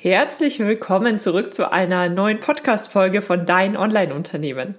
Herzlich 0.00 0.60
willkommen 0.60 1.18
zurück 1.18 1.52
zu 1.52 1.72
einer 1.72 2.08
neuen 2.08 2.38
Podcast-Folge 2.38 3.20
von 3.20 3.46
Dein 3.46 3.76
Online-Unternehmen. 3.76 4.76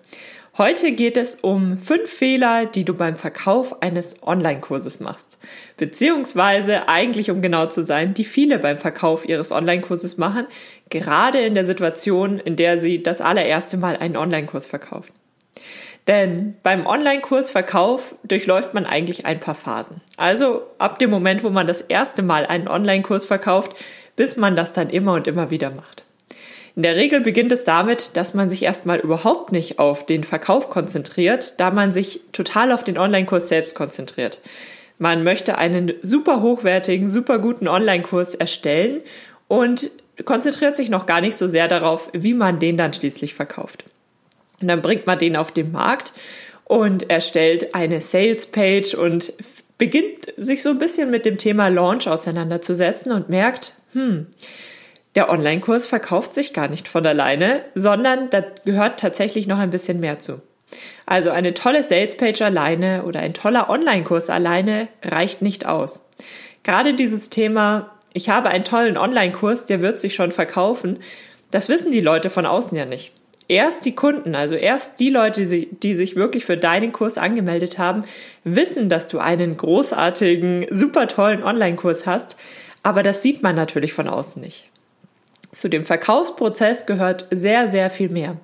Heute 0.58 0.94
geht 0.94 1.18
es 1.18 1.36
um 1.36 1.78
fünf 1.78 2.10
Fehler, 2.10 2.66
die 2.66 2.86
du 2.86 2.94
beim 2.94 3.18
Verkauf 3.18 3.82
eines 3.82 4.24
Online-Kurses 4.24 5.02
machst. 5.02 5.38
Beziehungsweise 5.76 6.88
eigentlich, 6.88 7.30
um 7.32 7.42
genau 7.42 7.66
zu 7.66 7.84
sein, 7.84 8.14
die 8.14 8.24
viele 8.24 8.60
beim 8.60 8.78
Verkauf 8.78 9.28
ihres 9.28 9.52
Online-Kurses 9.52 10.18
machen, 10.18 10.48
gerade 10.90 11.42
in 11.42 11.54
der 11.54 11.66
Situation, 11.66 12.40
in 12.40 12.56
der 12.56 12.78
sie 12.78 13.04
das 13.04 13.20
allererste 13.20 13.76
Mal 13.76 13.98
einen 13.98 14.16
Online-Kurs 14.16 14.68
verkaufen. 14.68 15.12
Denn 16.08 16.56
beim 16.64 16.88
Online-Kursverkauf 16.88 18.16
durchläuft 18.24 18.74
man 18.74 18.86
eigentlich 18.86 19.26
ein 19.26 19.42
paar 19.42 19.54
Phasen. 19.54 20.00
Also 20.16 20.64
ab 20.78 20.98
dem 20.98 21.10
Moment, 21.10 21.44
wo 21.44 21.50
man 21.50 21.68
das 21.68 21.82
erste 21.82 22.24
Mal 22.24 22.46
einen 22.46 22.70
Online-Kurs 22.70 23.26
verkauft, 23.26 23.76
bis 24.20 24.36
man 24.36 24.58
das 24.58 24.74
dann 24.74 24.90
immer 24.90 25.14
und 25.14 25.28
immer 25.28 25.50
wieder 25.50 25.72
macht. 25.72 26.04
In 26.76 26.84
der 26.84 26.98
Regel 26.98 27.22
beginnt 27.22 27.54
es 27.54 27.64
damit, 27.64 28.18
dass 28.18 28.34
man 28.34 28.50
sich 28.50 28.64
erstmal 28.64 29.00
überhaupt 29.00 29.54
nicht 29.54 29.80
auf 29.80 30.06
den 30.06 30.26
Verkauf 30.26 30.70
konzentriert, 30.70 31.58
da 31.62 31.72
man 31.72 31.94
sich 31.94 32.20
total 32.34 32.74
auf 32.74 32.84
den 32.84 32.98
Online-Kurs 32.98 33.48
selbst 33.48 33.76
konzentriert. 33.76 34.42
Man 34.98 35.24
möchte 35.24 35.58
einen 35.58 35.94
super 36.02 36.42
hochwertigen, 36.42 37.08
super 37.08 37.40
guten 37.40 37.70
Online-Kurs 37.70 38.36
erstellen 38.36 39.00
und 39.48 39.90
konzentriert 40.26 40.76
sich 40.76 40.90
noch 40.90 41.06
gar 41.06 41.22
nicht 41.22 41.38
so 41.38 41.48
sehr 41.48 41.70
darauf, 41.70 42.10
wie 42.12 42.34
man 42.34 42.60
den 42.60 42.76
dann 42.76 42.94
schließlich 42.94 43.34
verkauft. 43.34 43.86
Und 44.60 44.68
dann 44.68 44.82
bringt 44.82 45.08
man 45.08 45.18
den 45.18 45.38
auf 45.38 45.54
den 45.54 45.72
Markt 45.72 46.12
und 46.66 47.10
erstellt 47.10 47.74
eine 47.74 48.02
Sales-Page 48.02 48.96
und 48.96 49.32
beginnt 49.78 50.34
sich 50.36 50.62
so 50.62 50.72
ein 50.72 50.78
bisschen 50.78 51.10
mit 51.10 51.26
dem 51.26 51.38
Thema 51.38 51.70
Launch 51.70 52.10
auseinanderzusetzen 52.10 53.14
und 53.14 53.30
merkt, 53.30 53.76
hm, 53.94 54.28
der 55.16 55.30
Online-Kurs 55.30 55.88
verkauft 55.88 56.34
sich 56.34 56.54
gar 56.54 56.68
nicht 56.68 56.88
von 56.88 57.06
alleine, 57.06 57.64
sondern 57.76 58.30
da 58.30 58.44
gehört 58.64 59.00
tatsächlich 59.00 59.48
noch 59.48 59.58
ein 59.58 59.72
bisschen 59.72 60.00
mehr 60.00 60.20
zu. 60.20 60.42
Also 61.06 61.32
eine 61.32 61.54
tolle 61.56 61.84
Salespage 61.84 62.46
alleine 62.46 63.04
oder 63.04 63.22
ein 63.22 63.34
toller 63.34 63.70
Online-Kurs 63.70 64.30
alleine 64.30 64.88
reicht 65.04 65.42
nicht 65.42 65.66
aus. 65.66 66.08
Gerade 66.64 66.94
dieses 66.94 67.30
Thema, 67.30 67.92
ich 68.14 68.30
habe 68.30 68.50
einen 68.50 68.64
tollen 68.64 68.98
Online-Kurs, 68.98 69.66
der 69.66 69.82
wird 69.82 70.00
sich 70.00 70.14
schon 70.14 70.32
verkaufen, 70.32 71.00
das 71.52 71.70
wissen 71.70 71.92
die 71.92 72.02
Leute 72.02 72.30
von 72.30 72.46
außen 72.46 72.78
ja 72.78 72.86
nicht. 72.86 73.12
Erst 73.48 73.86
die 73.86 73.96
Kunden, 73.96 74.36
also 74.36 74.54
erst 74.54 75.00
die 75.00 75.10
Leute, 75.10 75.48
die 75.48 75.96
sich 75.96 76.16
wirklich 76.16 76.46
für 76.46 76.58
deinen 76.58 76.92
Kurs 76.92 77.18
angemeldet 77.18 77.80
haben, 77.80 78.04
wissen, 78.44 78.90
dass 78.90 79.08
du 79.08 79.18
einen 79.18 79.58
großartigen, 79.58 80.68
super 80.70 81.08
tollen 81.08 81.44
Online-Kurs 81.44 82.06
hast, 82.06 82.38
aber 82.84 83.04
das 83.04 83.22
sieht 83.22 83.44
man 83.44 83.56
natürlich 83.56 83.94
von 83.94 84.08
außen 84.08 84.42
nicht. 84.42 84.70
Zu 85.56 85.68
dem 85.68 85.84
Verkaufsprozess 85.84 86.86
gehört 86.86 87.28
sehr, 87.32 87.68
sehr 87.68 87.90
viel 87.90 88.10
mehr. 88.10 88.38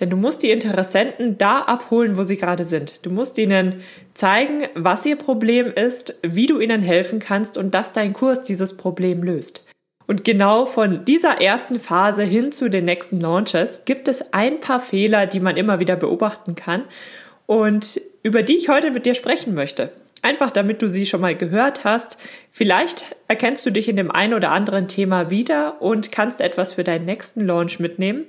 Denn 0.00 0.10
du 0.10 0.16
musst 0.16 0.42
die 0.42 0.50
Interessenten 0.50 1.38
da 1.38 1.60
abholen, 1.60 2.16
wo 2.16 2.22
sie 2.22 2.36
gerade 2.36 2.64
sind. 2.64 3.04
Du 3.04 3.10
musst 3.10 3.36
ihnen 3.38 3.82
zeigen, 4.14 4.68
was 4.74 5.04
ihr 5.04 5.16
Problem 5.16 5.72
ist, 5.72 6.16
wie 6.22 6.46
du 6.46 6.60
ihnen 6.60 6.82
helfen 6.82 7.18
kannst 7.18 7.58
und 7.58 7.74
dass 7.74 7.92
dein 7.92 8.12
Kurs 8.12 8.44
dieses 8.44 8.76
Problem 8.76 9.22
löst. 9.22 9.64
Und 10.06 10.24
genau 10.24 10.64
von 10.64 11.04
dieser 11.04 11.42
ersten 11.42 11.78
Phase 11.80 12.22
hin 12.22 12.52
zu 12.52 12.70
den 12.70 12.86
nächsten 12.86 13.20
Launches 13.20 13.82
gibt 13.84 14.08
es 14.08 14.32
ein 14.32 14.60
paar 14.60 14.80
Fehler, 14.80 15.26
die 15.26 15.40
man 15.40 15.56
immer 15.56 15.80
wieder 15.80 15.96
beobachten 15.96 16.54
kann 16.54 16.84
und 17.44 18.00
über 18.22 18.42
die 18.42 18.56
ich 18.56 18.68
heute 18.68 18.90
mit 18.90 19.04
dir 19.04 19.14
sprechen 19.14 19.54
möchte. 19.54 19.92
Einfach 20.22 20.50
damit 20.50 20.82
du 20.82 20.88
sie 20.88 21.06
schon 21.06 21.20
mal 21.20 21.36
gehört 21.36 21.84
hast. 21.84 22.18
Vielleicht 22.50 23.16
erkennst 23.28 23.64
du 23.64 23.70
dich 23.70 23.88
in 23.88 23.96
dem 23.96 24.10
einen 24.10 24.34
oder 24.34 24.50
anderen 24.50 24.88
Thema 24.88 25.30
wieder 25.30 25.80
und 25.80 26.10
kannst 26.12 26.40
etwas 26.40 26.74
für 26.74 26.84
deinen 26.84 27.04
nächsten 27.04 27.46
Launch 27.46 27.78
mitnehmen. 27.78 28.26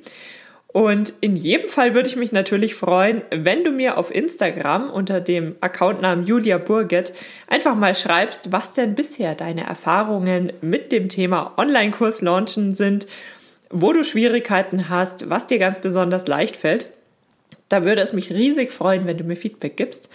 Und 0.72 1.14
in 1.22 1.36
jedem 1.36 1.68
Fall 1.68 1.96
würde 1.96 2.10
ich 2.10 2.16
mich 2.16 2.32
natürlich 2.32 2.76
freuen, 2.76 3.24
wenn 3.32 3.64
du 3.64 3.72
mir 3.72 3.98
auf 3.98 4.14
Instagram 4.14 4.92
unter 4.92 5.20
dem 5.20 5.56
Accountnamen 5.62 6.28
Julia 6.28 6.60
Burget 6.60 7.12
einfach 7.48 7.76
mal 7.76 7.96
schreibst, 7.96 8.52
was 8.52 8.74
denn 8.74 8.94
bisher 8.94 9.34
deine 9.34 9.66
Erfahrungen 9.66 10.54
mit 10.62 10.92
dem 10.92 11.10
Thema 11.10 11.56
Online-Kurs 11.58 12.22
launchen 12.22 12.76
sind, 12.76 13.08
wo 13.72 13.94
du 13.94 14.04
Schwierigkeiten 14.04 14.90
hast, 14.90 15.28
was 15.28 15.48
dir 15.48 15.58
ganz 15.58 15.80
besonders 15.80 16.28
leicht 16.28 16.56
fällt. 16.56 16.92
Da 17.70 17.86
würde 17.86 18.02
es 18.02 18.14
mich 18.14 18.32
riesig 18.32 18.72
freuen, 18.72 19.06
wenn 19.06 19.18
du 19.18 19.24
mir 19.24 19.36
Feedback 19.36 19.78
gibst. 19.78 20.10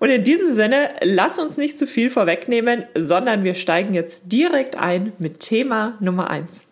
Und 0.00 0.10
in 0.10 0.24
diesem 0.24 0.54
Sinne, 0.54 0.90
lass 1.02 1.38
uns 1.38 1.56
nicht 1.56 1.78
zu 1.78 1.86
viel 1.86 2.10
vorwegnehmen, 2.10 2.84
sondern 2.96 3.44
wir 3.44 3.54
steigen 3.54 3.94
jetzt 3.94 4.24
direkt 4.32 4.76
ein 4.76 5.12
mit 5.18 5.40
Thema 5.40 5.96
Nummer 6.00 6.30
eins. 6.30 6.64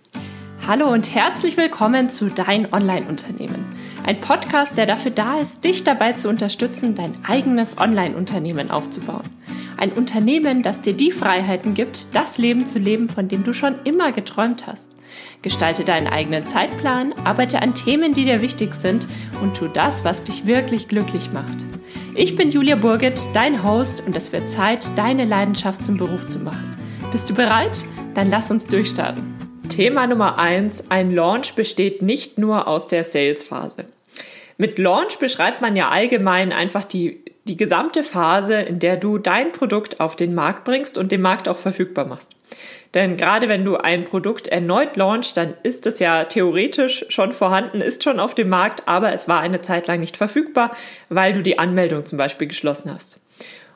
Hallo 0.66 0.88
und 0.88 1.14
herzlich 1.14 1.56
willkommen 1.56 2.10
zu 2.10 2.30
Dein 2.30 2.72
Online-Unternehmen. 2.72 3.64
Ein 4.06 4.20
Podcast, 4.20 4.76
der 4.76 4.86
dafür 4.86 5.10
da 5.10 5.38
ist, 5.38 5.64
dich 5.64 5.84
dabei 5.84 6.14
zu 6.14 6.28
unterstützen, 6.28 6.94
dein 6.94 7.14
eigenes 7.24 7.78
Online-Unternehmen 7.78 8.70
aufzubauen. 8.70 9.28
Ein 9.76 9.92
Unternehmen, 9.92 10.62
das 10.62 10.80
dir 10.80 10.94
die 10.94 11.12
Freiheiten 11.12 11.74
gibt, 11.74 12.14
das 12.14 12.38
Leben 12.38 12.66
zu 12.66 12.78
leben, 12.78 13.08
von 13.08 13.28
dem 13.28 13.44
du 13.44 13.52
schon 13.52 13.76
immer 13.84 14.12
geträumt 14.12 14.66
hast. 14.66 14.93
Gestalte 15.42 15.84
deinen 15.84 16.06
eigenen 16.06 16.46
Zeitplan, 16.46 17.12
arbeite 17.24 17.60
an 17.60 17.74
Themen, 17.74 18.14
die 18.14 18.24
dir 18.24 18.40
wichtig 18.40 18.74
sind 18.74 19.06
und 19.42 19.56
tu 19.56 19.68
das, 19.68 20.04
was 20.04 20.22
dich 20.22 20.46
wirklich 20.46 20.88
glücklich 20.88 21.32
macht. 21.32 21.64
Ich 22.14 22.36
bin 22.36 22.50
Julia 22.50 22.76
Burget, 22.76 23.20
dein 23.34 23.64
Host 23.64 24.02
und 24.06 24.16
es 24.16 24.32
wird 24.32 24.48
Zeit, 24.48 24.86
deine 24.96 25.24
Leidenschaft 25.24 25.84
zum 25.84 25.96
Beruf 25.96 26.28
zu 26.28 26.38
machen. 26.38 26.76
Bist 27.10 27.28
du 27.28 27.34
bereit? 27.34 27.84
Dann 28.14 28.30
lass 28.30 28.50
uns 28.50 28.66
durchstarten. 28.66 29.34
Thema 29.68 30.06
Nummer 30.06 30.38
eins: 30.38 30.90
Ein 30.90 31.14
Launch 31.14 31.54
besteht 31.54 32.02
nicht 32.02 32.38
nur 32.38 32.68
aus 32.68 32.86
der 32.86 33.02
Sales-Phase. 33.02 33.86
Mit 34.56 34.78
Launch 34.78 35.18
beschreibt 35.18 35.60
man 35.60 35.74
ja 35.74 35.88
allgemein 35.88 36.52
einfach 36.52 36.84
die, 36.84 37.24
die 37.44 37.56
gesamte 37.56 38.04
Phase, 38.04 38.54
in 38.54 38.78
der 38.78 38.96
du 38.96 39.18
dein 39.18 39.50
Produkt 39.52 39.98
auf 39.98 40.14
den 40.14 40.34
Markt 40.34 40.64
bringst 40.64 40.96
und 40.96 41.10
den 41.10 41.22
Markt 41.22 41.48
auch 41.48 41.58
verfügbar 41.58 42.06
machst. 42.06 42.30
Denn 42.94 43.16
gerade 43.16 43.48
wenn 43.48 43.64
du 43.64 43.76
ein 43.76 44.04
Produkt 44.04 44.46
erneut 44.48 44.96
launchst, 44.96 45.36
dann 45.36 45.54
ist 45.64 45.86
es 45.86 45.98
ja 45.98 46.24
theoretisch 46.24 47.04
schon 47.08 47.32
vorhanden, 47.32 47.80
ist 47.80 48.04
schon 48.04 48.20
auf 48.20 48.34
dem 48.34 48.48
Markt, 48.48 48.86
aber 48.86 49.12
es 49.12 49.26
war 49.28 49.40
eine 49.40 49.60
Zeit 49.60 49.88
lang 49.88 50.00
nicht 50.00 50.16
verfügbar, 50.16 50.76
weil 51.08 51.32
du 51.32 51.42
die 51.42 51.58
Anmeldung 51.58 52.06
zum 52.06 52.18
Beispiel 52.18 52.46
geschlossen 52.46 52.94
hast. 52.94 53.20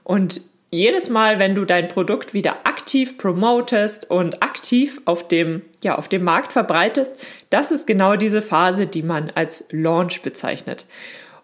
Und 0.05 0.41
jedes 0.71 1.09
Mal, 1.09 1.39
wenn 1.39 1.55
du 1.55 1.65
dein 1.65 1.89
Produkt 1.89 2.35
wieder 2.35 2.59
aktiv 2.65 3.19
promotest 3.19 4.11
und 4.11 4.43
aktiv 4.43 5.01
auf 5.07 5.27
dem, 5.27 5.63
ja, 5.83 5.97
auf 5.97 6.09
dem 6.09 6.23
Markt 6.23 6.53
verbreitest, 6.53 7.15
das 7.51 7.71
ist 7.71 7.87
genau 7.87 8.17
diese 8.17 8.43
Phase, 8.43 8.87
die 8.87 9.03
man 9.03 9.33
als 9.35 9.65
Launch 9.71 10.23
bezeichnet. 10.23 10.87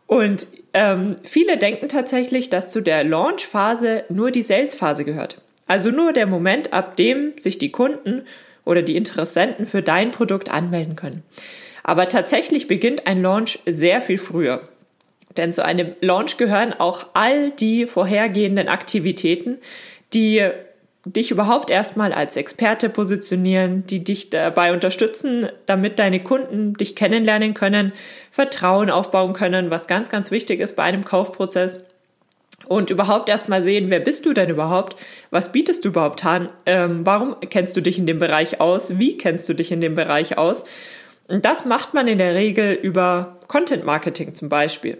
Und 0.06 0.47
ähm, 0.75 1.17
viele 1.25 1.56
denken 1.56 1.89
tatsächlich, 1.89 2.51
dass 2.51 2.71
zu 2.71 2.83
der 2.83 3.05
Launch-Phase 3.05 4.05
nur 4.11 4.31
die 4.31 4.43
Sales-Phase 4.43 5.05
gehört. 5.05 5.41
Also 5.67 5.91
nur 5.91 6.13
der 6.13 6.27
Moment, 6.27 6.73
ab 6.73 6.97
dem 6.97 7.33
sich 7.39 7.59
die 7.59 7.71
Kunden 7.71 8.23
oder 8.65 8.83
die 8.83 8.97
Interessenten 8.97 9.67
für 9.67 9.83
dein 9.83 10.11
Produkt 10.11 10.51
anmelden 10.51 10.97
können. 10.97 11.23
Aber 11.83 12.09
tatsächlich 12.09 12.67
beginnt 12.67 13.07
ein 13.07 13.23
Launch 13.23 13.59
sehr 13.67 14.01
viel 14.01 14.19
früher. 14.19 14.69
Denn 15.37 15.53
zu 15.53 15.65
einem 15.65 15.95
Launch 16.01 16.37
gehören 16.37 16.73
auch 16.73 17.07
all 17.15 17.51
die 17.51 17.87
vorhergehenden 17.87 18.69
Aktivitäten, 18.69 19.59
die 20.13 20.49
dich 21.05 21.31
überhaupt 21.31 21.69
erstmal 21.69 22.13
als 22.13 22.37
Experte 22.37 22.89
positionieren, 22.89 23.87
die 23.87 24.03
dich 24.03 24.31
dabei 24.31 24.73
unterstützen, 24.73 25.49
damit 25.67 25.99
deine 25.99 26.23
Kunden 26.23 26.75
dich 26.75 26.97
kennenlernen 26.97 27.53
können, 27.53 27.93
Vertrauen 28.31 28.89
aufbauen 28.89 29.35
können, 29.35 29.71
was 29.71 29.87
ganz, 29.87 30.09
ganz 30.09 30.31
wichtig 30.31 30.61
ist 30.61 30.77
bei 30.77 30.85
einem 30.85 31.05
Kaufprozess 31.05 31.85
und 32.69 32.91
überhaupt 32.91 33.29
erstmal 33.29 33.63
sehen, 33.63 33.91
wer 33.91 34.01
bist 34.01 34.27
du 34.27 34.33
denn 34.33 34.51
überhaupt? 34.51 34.97
Was 35.31 35.53
bietest 35.53 35.85
du 35.85 35.91
überhaupt 35.91 36.25
an? 36.25 36.49
Ähm, 36.67 37.05
warum 37.05 37.37
kennst 37.51 37.77
du 37.77 37.81
dich 37.81 37.99
in 37.99 38.07
dem 38.07 38.19
Bereich 38.19 38.61
aus? 38.61 38.99
Wie 38.99 39.17
kennst 39.17 39.49
du 39.49 39.55
dich 39.55 39.73
in 39.73 39.81
dem 39.81 39.95
Bereich 39.95 40.39
aus? 40.39 40.65
Und 41.29 41.44
das 41.44 41.65
macht 41.65 41.94
man 41.94 42.06
in 42.06 42.19
der 42.19 42.35
Regel 42.35 42.73
über 42.73 43.38
Content 43.49 43.85
Marketing 43.85 44.35
zum 44.35 44.49
Beispiel. 44.49 44.99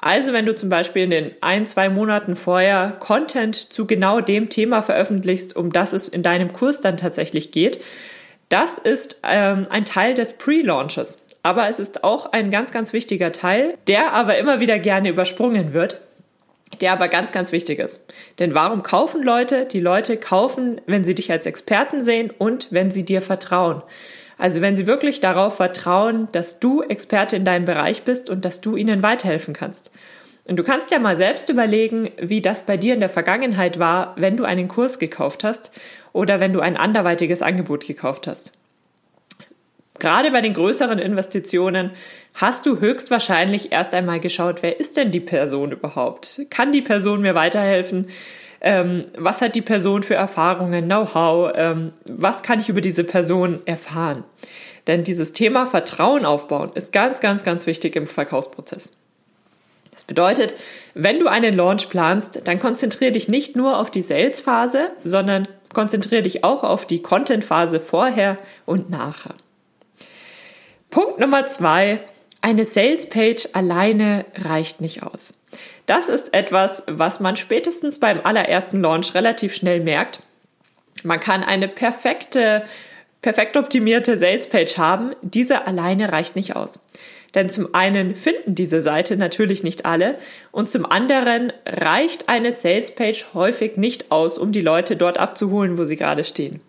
Also 0.00 0.32
wenn 0.32 0.46
du 0.46 0.54
zum 0.54 0.68
Beispiel 0.68 1.02
in 1.04 1.10
den 1.10 1.34
ein, 1.40 1.66
zwei 1.66 1.88
Monaten 1.88 2.36
vorher 2.36 2.96
Content 3.00 3.56
zu 3.56 3.86
genau 3.86 4.20
dem 4.20 4.48
Thema 4.48 4.80
veröffentlichst, 4.80 5.56
um 5.56 5.72
das 5.72 5.92
es 5.92 6.08
in 6.08 6.22
deinem 6.22 6.52
Kurs 6.52 6.80
dann 6.80 6.96
tatsächlich 6.96 7.50
geht, 7.50 7.80
das 8.48 8.78
ist 8.78 9.20
ähm, 9.28 9.66
ein 9.70 9.84
Teil 9.84 10.14
des 10.14 10.34
Pre-Launches. 10.34 11.22
Aber 11.42 11.68
es 11.68 11.78
ist 11.78 12.04
auch 12.04 12.32
ein 12.32 12.50
ganz, 12.50 12.72
ganz 12.72 12.92
wichtiger 12.92 13.32
Teil, 13.32 13.74
der 13.88 14.12
aber 14.12 14.38
immer 14.38 14.60
wieder 14.60 14.78
gerne 14.78 15.08
übersprungen 15.08 15.72
wird 15.72 16.02
der 16.80 16.92
aber 16.92 17.08
ganz, 17.08 17.32
ganz 17.32 17.52
wichtig 17.52 17.78
ist. 17.78 18.04
Denn 18.38 18.54
warum 18.54 18.82
kaufen 18.82 19.22
Leute? 19.22 19.66
Die 19.66 19.80
Leute 19.80 20.16
kaufen, 20.16 20.80
wenn 20.86 21.04
sie 21.04 21.14
dich 21.14 21.30
als 21.30 21.46
Experten 21.46 22.02
sehen 22.02 22.32
und 22.36 22.68
wenn 22.70 22.90
sie 22.90 23.04
dir 23.04 23.22
vertrauen. 23.22 23.82
Also 24.38 24.60
wenn 24.60 24.76
sie 24.76 24.86
wirklich 24.86 25.20
darauf 25.20 25.56
vertrauen, 25.56 26.28
dass 26.32 26.60
du 26.60 26.82
Experte 26.82 27.36
in 27.36 27.44
deinem 27.44 27.64
Bereich 27.64 28.04
bist 28.04 28.30
und 28.30 28.44
dass 28.44 28.60
du 28.60 28.76
ihnen 28.76 29.02
weiterhelfen 29.02 29.52
kannst. 29.52 29.90
Und 30.44 30.56
du 30.56 30.62
kannst 30.62 30.90
ja 30.90 30.98
mal 30.98 31.16
selbst 31.16 31.50
überlegen, 31.50 32.10
wie 32.18 32.40
das 32.40 32.62
bei 32.62 32.78
dir 32.78 32.94
in 32.94 33.00
der 33.00 33.10
Vergangenheit 33.10 33.78
war, 33.78 34.14
wenn 34.16 34.36
du 34.36 34.44
einen 34.44 34.68
Kurs 34.68 34.98
gekauft 34.98 35.44
hast 35.44 35.72
oder 36.12 36.40
wenn 36.40 36.54
du 36.54 36.60
ein 36.60 36.76
anderweitiges 36.76 37.42
Angebot 37.42 37.86
gekauft 37.86 38.26
hast. 38.26 38.52
Gerade 39.98 40.30
bei 40.30 40.40
den 40.40 40.54
größeren 40.54 40.98
Investitionen 40.98 41.92
hast 42.34 42.66
du 42.66 42.80
höchstwahrscheinlich 42.80 43.72
erst 43.72 43.94
einmal 43.94 44.20
geschaut, 44.20 44.62
wer 44.62 44.78
ist 44.78 44.96
denn 44.96 45.10
die 45.10 45.20
Person 45.20 45.72
überhaupt? 45.72 46.42
Kann 46.50 46.72
die 46.72 46.82
Person 46.82 47.20
mir 47.22 47.34
weiterhelfen? 47.34 48.08
Ähm, 48.60 49.04
was 49.16 49.40
hat 49.40 49.54
die 49.54 49.62
Person 49.62 50.02
für 50.02 50.14
Erfahrungen, 50.14 50.86
Know-how? 50.86 51.52
Ähm, 51.54 51.92
was 52.06 52.42
kann 52.42 52.60
ich 52.60 52.68
über 52.68 52.80
diese 52.80 53.04
Person 53.04 53.60
erfahren? 53.66 54.24
Denn 54.86 55.04
dieses 55.04 55.32
Thema 55.32 55.66
Vertrauen 55.66 56.24
aufbauen 56.24 56.70
ist 56.74 56.92
ganz, 56.92 57.20
ganz, 57.20 57.44
ganz 57.44 57.66
wichtig 57.66 57.94
im 57.94 58.06
Verkaufsprozess. 58.06 58.92
Das 59.92 60.04
bedeutet, 60.04 60.54
wenn 60.94 61.18
du 61.18 61.26
einen 61.26 61.54
Launch 61.54 61.88
planst, 61.88 62.42
dann 62.44 62.60
konzentriere 62.60 63.12
dich 63.12 63.28
nicht 63.28 63.56
nur 63.56 63.78
auf 63.78 63.90
die 63.90 64.02
Sales-Phase, 64.02 64.90
sondern 65.04 65.48
konzentriere 65.74 66.22
dich 66.22 66.44
auch 66.44 66.62
auf 66.64 66.86
die 66.86 67.02
Content-Phase 67.02 67.80
vorher 67.80 68.38
und 68.64 68.90
nachher. 68.90 69.34
Punkt 70.90 71.18
Nummer 71.18 71.46
zwei. 71.46 72.00
Eine 72.40 72.64
Sales-Page 72.64 73.50
alleine 73.52 74.24
reicht 74.34 74.80
nicht 74.80 75.02
aus. 75.02 75.34
Das 75.86 76.08
ist 76.08 76.32
etwas, 76.32 76.82
was 76.86 77.20
man 77.20 77.36
spätestens 77.36 78.00
beim 78.00 78.20
allerersten 78.22 78.80
Launch 78.80 79.14
relativ 79.14 79.54
schnell 79.54 79.80
merkt. 79.80 80.20
Man 81.02 81.20
kann 81.20 81.44
eine 81.44 81.68
perfekte, 81.68 82.62
perfekt 83.20 83.56
optimierte 83.56 84.16
Sales-Page 84.16 84.78
haben. 84.78 85.12
Diese 85.20 85.66
alleine 85.66 86.10
reicht 86.10 86.36
nicht 86.36 86.56
aus. 86.56 86.84
Denn 87.34 87.50
zum 87.50 87.74
einen 87.74 88.14
finden 88.14 88.54
diese 88.54 88.80
Seite 88.80 89.16
natürlich 89.16 89.62
nicht 89.62 89.84
alle 89.84 90.18
und 90.50 90.70
zum 90.70 90.86
anderen 90.86 91.52
reicht 91.66 92.30
eine 92.30 92.52
Salespage 92.52 93.26
häufig 93.34 93.76
nicht 93.76 94.10
aus, 94.10 94.38
um 94.38 94.52
die 94.52 94.62
Leute 94.62 94.96
dort 94.96 95.18
abzuholen, 95.18 95.76
wo 95.76 95.84
sie 95.84 95.96
gerade 95.96 96.24
stehen. 96.24 96.60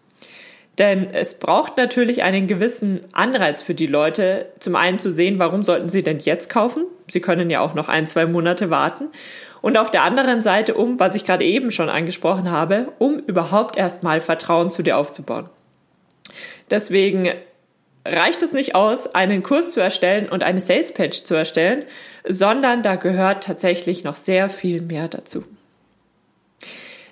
Denn 0.80 1.14
es 1.14 1.36
braucht 1.36 1.76
natürlich 1.76 2.24
einen 2.24 2.48
gewissen 2.48 3.02
Anreiz 3.12 3.62
für 3.62 3.74
die 3.76 3.86
Leute, 3.86 4.48
zum 4.60 4.78
einen 4.78 4.98
zu 4.98 5.12
sehen, 5.12 5.38
warum 5.38 5.64
sollten 5.64 5.90
sie 5.90 6.04
denn 6.04 6.20
jetzt 6.20 6.50
kaufen? 6.50 6.86
Sie 7.10 7.20
können 7.20 7.50
ja 7.50 7.60
auch 7.60 7.74
noch 7.74 7.90
ein, 7.90 8.08
zwei 8.08 8.26
Monate 8.26 8.70
warten. 8.70 9.10
Und 9.62 9.78
auf 9.78 9.92
der 9.92 10.04
anderen 10.04 10.42
Seite, 10.42 10.76
um, 10.76 10.98
was 10.98 11.16
ich 11.16 11.26
gerade 11.26 11.44
eben 11.44 11.72
schon 11.72 11.90
angesprochen 11.90 12.50
habe, 12.50 12.94
um 12.98 13.20
überhaupt 13.20 13.76
erstmal 13.76 14.22
Vertrauen 14.22 14.70
zu 14.70 14.82
dir 14.82 14.98
aufzubauen. 14.98 15.50
Deswegen 16.72 17.30
reicht 18.06 18.42
es 18.42 18.54
nicht 18.54 18.74
aus, 18.74 19.14
einen 19.14 19.44
Kurs 19.44 19.72
zu 19.72 19.82
erstellen 19.82 20.30
und 20.30 20.44
eine 20.44 20.62
Sales 20.62 20.94
Page 20.94 21.24
zu 21.26 21.36
erstellen, 21.36 21.84
sondern 22.26 22.84
da 22.84 22.96
gehört 22.96 23.44
tatsächlich 23.44 24.06
noch 24.06 24.16
sehr 24.16 24.50
viel 24.50 24.82
mehr 24.82 25.10
dazu. 25.10 25.44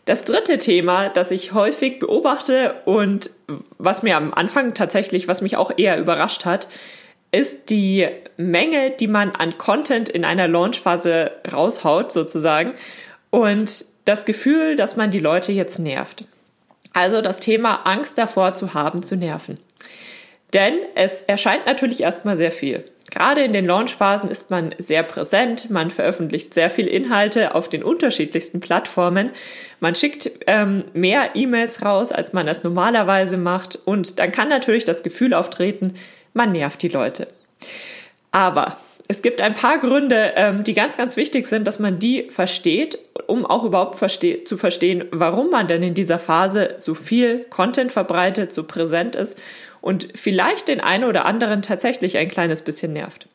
Das 0.08 0.24
dritte 0.24 0.58
Thema, 0.58 1.10
das 1.10 1.32
ich 1.32 1.52
häufig 1.52 2.00
beobachte 2.00 2.76
und 2.86 3.30
was 3.78 4.04
mir 4.04 4.16
am 4.16 4.34
Anfang 4.34 4.74
tatsächlich, 4.74 5.28
was 5.28 5.42
mich 5.42 5.58
auch 5.58 5.70
eher 5.76 6.00
überrascht 6.00 6.46
hat, 6.46 6.70
ist 7.34 7.70
die 7.70 8.08
Menge, 8.38 8.92
die 8.92 9.08
man 9.08 9.32
an 9.32 9.58
Content 9.58 10.08
in 10.08 10.24
einer 10.24 10.48
Launchphase 10.48 11.32
raushaut, 11.52 12.14
sozusagen, 12.14 12.74
und 13.32 13.84
das 14.06 14.24
Gefühl, 14.24 14.78
dass 14.78 14.96
man 14.96 15.12
die 15.12 15.20
Leute 15.20 15.52
jetzt 15.52 15.78
nervt. 15.78 16.24
Also 16.94 17.22
das 17.22 17.40
Thema 17.40 17.82
Angst 17.84 18.18
davor 18.18 18.54
zu 18.54 18.74
haben, 18.74 19.04
zu 19.04 19.18
nerven. 19.18 19.60
Denn 20.54 20.76
es 20.96 21.22
erscheint 21.22 21.66
natürlich 21.66 22.02
erstmal 22.02 22.36
sehr 22.36 22.52
viel. 22.52 22.86
Gerade 23.10 23.44
in 23.44 23.54
den 23.54 23.66
Launchphasen 23.66 24.30
ist 24.30 24.50
man 24.50 24.76
sehr 24.78 25.04
präsent, 25.04 25.70
man 25.70 25.92
veröffentlicht 25.92 26.54
sehr 26.54 26.70
viel 26.70 26.88
Inhalte 26.88 27.56
auf 27.56 27.70
den 27.70 27.82
unterschiedlichsten 27.82 28.60
Plattformen, 28.60 29.32
man 29.80 29.96
schickt 29.96 30.30
ähm, 30.46 30.84
mehr 30.94 31.32
E-Mails 31.36 31.84
raus, 31.84 32.12
als 32.12 32.34
man 32.34 32.46
das 32.46 32.64
normalerweise 32.64 33.38
macht 33.38 33.80
und 33.86 34.20
dann 34.20 34.34
kann 34.34 34.50
natürlich 34.50 34.84
das 34.84 35.04
Gefühl 35.04 35.34
auftreten, 35.34 35.96
man 36.34 36.52
nervt 36.52 36.82
die 36.82 36.90
Leute. 36.90 37.28
Aber 38.32 38.78
es 39.08 39.22
gibt 39.22 39.40
ein 39.40 39.54
paar 39.54 39.78
Gründe, 39.78 40.34
ähm, 40.36 40.66
die 40.66 40.74
ganz, 40.74 40.98
ganz 40.98 41.16
wichtig 41.16 41.48
sind, 41.48 41.66
dass 41.66 41.80
man 41.80 42.00
die 42.00 42.30
versteht, 42.30 43.00
um 43.28 43.46
auch 43.46 43.64
überhaupt 43.64 43.96
verste 43.96 44.44
zu 44.44 44.58
verstehen, 44.58 45.06
warum 45.12 45.50
man 45.50 45.68
denn 45.68 45.82
in 45.82 45.94
dieser 45.94 46.20
Phase 46.20 46.76
so 46.78 46.94
viel 46.94 47.46
Content 47.50 47.94
verbreitet, 47.94 48.52
so 48.52 48.66
präsent 48.66 49.16
ist 49.16 49.42
und 49.88 50.10
vielleicht 50.16 50.68
den 50.68 50.82
einen 50.82 51.06
oder 51.06 51.26
anderen 51.26 51.62
tatsächlich 51.62 52.18
ein 52.18 52.28
kleines 52.28 52.62
bisschen 52.62 52.92
nervt. 52.92 53.30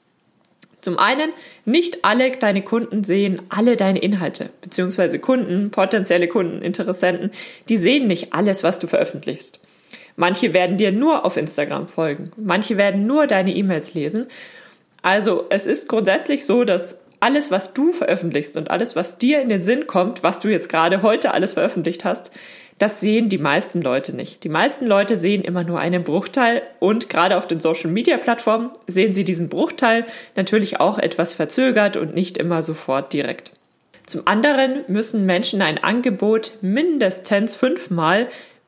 Zum 0.82 0.98
einen, 0.98 1.30
nicht 1.64 2.04
alle 2.04 2.30
deine 2.32 2.60
Kunden 2.60 3.04
sehen 3.04 3.40
alle 3.48 3.76
deine 3.76 4.00
Inhalte, 4.00 4.50
beziehungsweise 4.60 5.18
Kunden, 5.18 5.70
potenzielle 5.70 6.28
Kunden, 6.28 6.60
Interessenten, 6.60 7.30
die 7.70 7.78
sehen 7.78 8.06
nicht 8.06 8.34
alles, 8.34 8.62
was 8.62 8.78
du 8.78 8.86
veröffentlichst. 8.86 9.60
Manche 10.16 10.52
werden 10.52 10.76
dir 10.76 10.92
nur 10.92 11.24
auf 11.24 11.38
Instagram 11.38 11.88
folgen, 11.88 12.32
manche 12.36 12.76
werden 12.76 13.06
nur 13.06 13.26
deine 13.26 13.54
E-Mails 13.54 13.94
lesen. 13.94 14.26
Also 15.00 15.46
es 15.48 15.64
ist 15.64 15.88
grundsätzlich 15.88 16.44
so, 16.44 16.64
dass 16.64 16.98
alles, 17.20 17.50
was 17.50 17.72
du 17.72 17.94
veröffentlichst 17.94 18.58
und 18.58 18.70
alles, 18.70 18.94
was 18.94 19.16
dir 19.16 19.40
in 19.40 19.48
den 19.48 19.62
Sinn 19.62 19.86
kommt, 19.86 20.22
was 20.22 20.40
du 20.40 20.48
jetzt 20.48 20.68
gerade 20.68 21.00
heute 21.00 21.32
alles 21.32 21.54
veröffentlicht 21.54 22.04
hast, 22.04 22.30
das 22.82 22.98
sehen 22.98 23.28
die 23.28 23.38
meisten 23.38 23.80
Leute 23.80 24.12
nicht. 24.12 24.42
Die 24.42 24.48
meisten 24.48 24.86
Leute 24.86 25.16
sehen 25.16 25.42
immer 25.42 25.62
nur 25.62 25.78
einen 25.78 26.02
Bruchteil 26.02 26.62
und 26.80 27.08
gerade 27.08 27.36
auf 27.36 27.46
den 27.46 27.60
Social-Media-Plattformen 27.60 28.70
sehen 28.88 29.14
sie 29.14 29.22
diesen 29.22 29.48
Bruchteil 29.48 30.04
natürlich 30.34 30.80
auch 30.80 30.98
etwas 30.98 31.32
verzögert 31.32 31.96
und 31.96 32.12
nicht 32.12 32.38
immer 32.38 32.60
sofort 32.64 33.12
direkt. 33.12 33.52
Zum 34.06 34.26
anderen 34.26 34.80
müssen 34.88 35.26
Menschen 35.26 35.62
ein 35.62 35.78
Angebot 35.78 36.58
mindestens 36.60 37.54
fünfmal, 37.54 38.26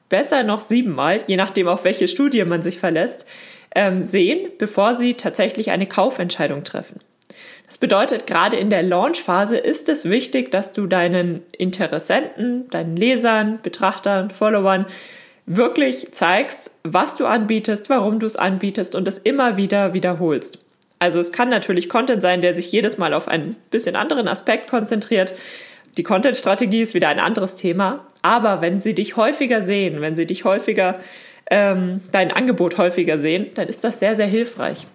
besser 0.08 0.44
noch 0.44 0.60
siebenmal, 0.60 1.18
je 1.26 1.34
nachdem 1.34 1.66
auf 1.66 1.82
welche 1.82 2.06
Studie 2.06 2.44
man 2.44 2.62
sich 2.62 2.78
verlässt, 2.78 3.26
ähm, 3.74 4.04
sehen, 4.04 4.48
bevor 4.58 4.94
sie 4.94 5.14
tatsächlich 5.14 5.72
eine 5.72 5.88
Kaufentscheidung 5.88 6.62
treffen. 6.62 7.00
Das 7.66 7.78
bedeutet, 7.78 8.26
gerade 8.26 8.56
in 8.56 8.70
der 8.70 8.82
Launchphase 8.82 9.56
ist 9.56 9.88
es 9.88 10.08
wichtig, 10.08 10.50
dass 10.50 10.72
du 10.72 10.86
deinen 10.86 11.42
Interessenten, 11.52 12.68
deinen 12.68 12.96
Lesern, 12.96 13.58
Betrachtern, 13.62 14.30
Followern 14.30 14.86
wirklich 15.46 16.12
zeigst, 16.12 16.70
was 16.84 17.16
du 17.16 17.26
anbietest, 17.26 17.90
warum 17.90 18.18
du 18.18 18.26
es 18.26 18.36
anbietest 18.36 18.94
und 18.94 19.08
es 19.08 19.18
immer 19.18 19.56
wieder 19.56 19.94
wiederholst. 19.94 20.58
Also 20.98 21.20
es 21.20 21.32
kann 21.32 21.50
natürlich 21.50 21.88
Content 21.88 22.22
sein, 22.22 22.40
der 22.40 22.54
sich 22.54 22.70
jedes 22.72 22.96
Mal 22.98 23.12
auf 23.12 23.28
einen 23.28 23.56
bisschen 23.70 23.96
anderen 23.96 24.28
Aspekt 24.28 24.70
konzentriert. 24.70 25.34
Die 25.96 26.02
Content-Strategie 26.02 26.80
ist 26.80 26.94
wieder 26.94 27.08
ein 27.08 27.20
anderes 27.20 27.56
Thema. 27.56 28.06
Aber 28.22 28.62
wenn 28.62 28.80
sie 28.80 28.94
dich 28.94 29.16
häufiger 29.16 29.60
sehen, 29.60 30.00
wenn 30.00 30.16
sie 30.16 30.26
dich 30.26 30.44
häufiger, 30.44 30.98
ähm, 31.50 32.00
dein 32.10 32.30
Angebot 32.32 32.78
häufiger 32.78 33.18
sehen, 33.18 33.48
dann 33.54 33.68
ist 33.68 33.84
das 33.84 33.98
sehr, 33.98 34.14
sehr 34.14 34.26
hilfreich. 34.26 34.86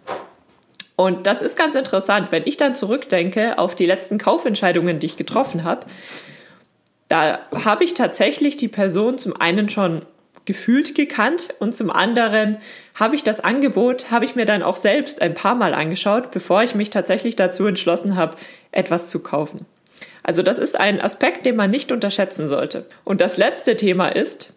Und 0.99 1.27
das 1.27 1.41
ist 1.41 1.57
ganz 1.57 1.75
interessant, 1.75 2.33
wenn 2.33 2.45
ich 2.45 2.57
dann 2.57 2.75
zurückdenke 2.75 3.57
auf 3.57 3.73
die 3.73 3.85
letzten 3.85 4.17
Kaufentscheidungen, 4.17 4.99
die 4.99 5.05
ich 5.05 5.15
getroffen 5.15 5.63
habe. 5.63 5.85
Da 7.07 7.39
habe 7.53 7.85
ich 7.85 7.93
tatsächlich 7.93 8.57
die 8.57 8.67
Person 8.67 9.17
zum 9.17 9.33
einen 9.33 9.69
schon 9.69 10.01
gefühlt 10.43 10.95
gekannt 10.95 11.55
und 11.59 11.73
zum 11.73 11.89
anderen 11.89 12.57
habe 12.95 13.15
ich 13.15 13.23
das 13.23 13.39
Angebot, 13.39 14.11
habe 14.11 14.25
ich 14.25 14.35
mir 14.35 14.43
dann 14.43 14.61
auch 14.61 14.75
selbst 14.75 15.21
ein 15.21 15.35
paar 15.35 15.55
Mal 15.55 15.73
angeschaut, 15.73 16.31
bevor 16.31 16.63
ich 16.63 16.75
mich 16.75 16.89
tatsächlich 16.89 17.37
dazu 17.37 17.65
entschlossen 17.65 18.17
habe, 18.17 18.35
etwas 18.73 19.07
zu 19.07 19.23
kaufen. 19.23 19.65
Also 20.23 20.43
das 20.43 20.59
ist 20.59 20.77
ein 20.77 20.99
Aspekt, 20.99 21.45
den 21.45 21.55
man 21.55 21.71
nicht 21.71 21.93
unterschätzen 21.93 22.49
sollte. 22.49 22.85
Und 23.05 23.21
das 23.21 23.37
letzte 23.37 23.77
Thema 23.77 24.09
ist, 24.09 24.53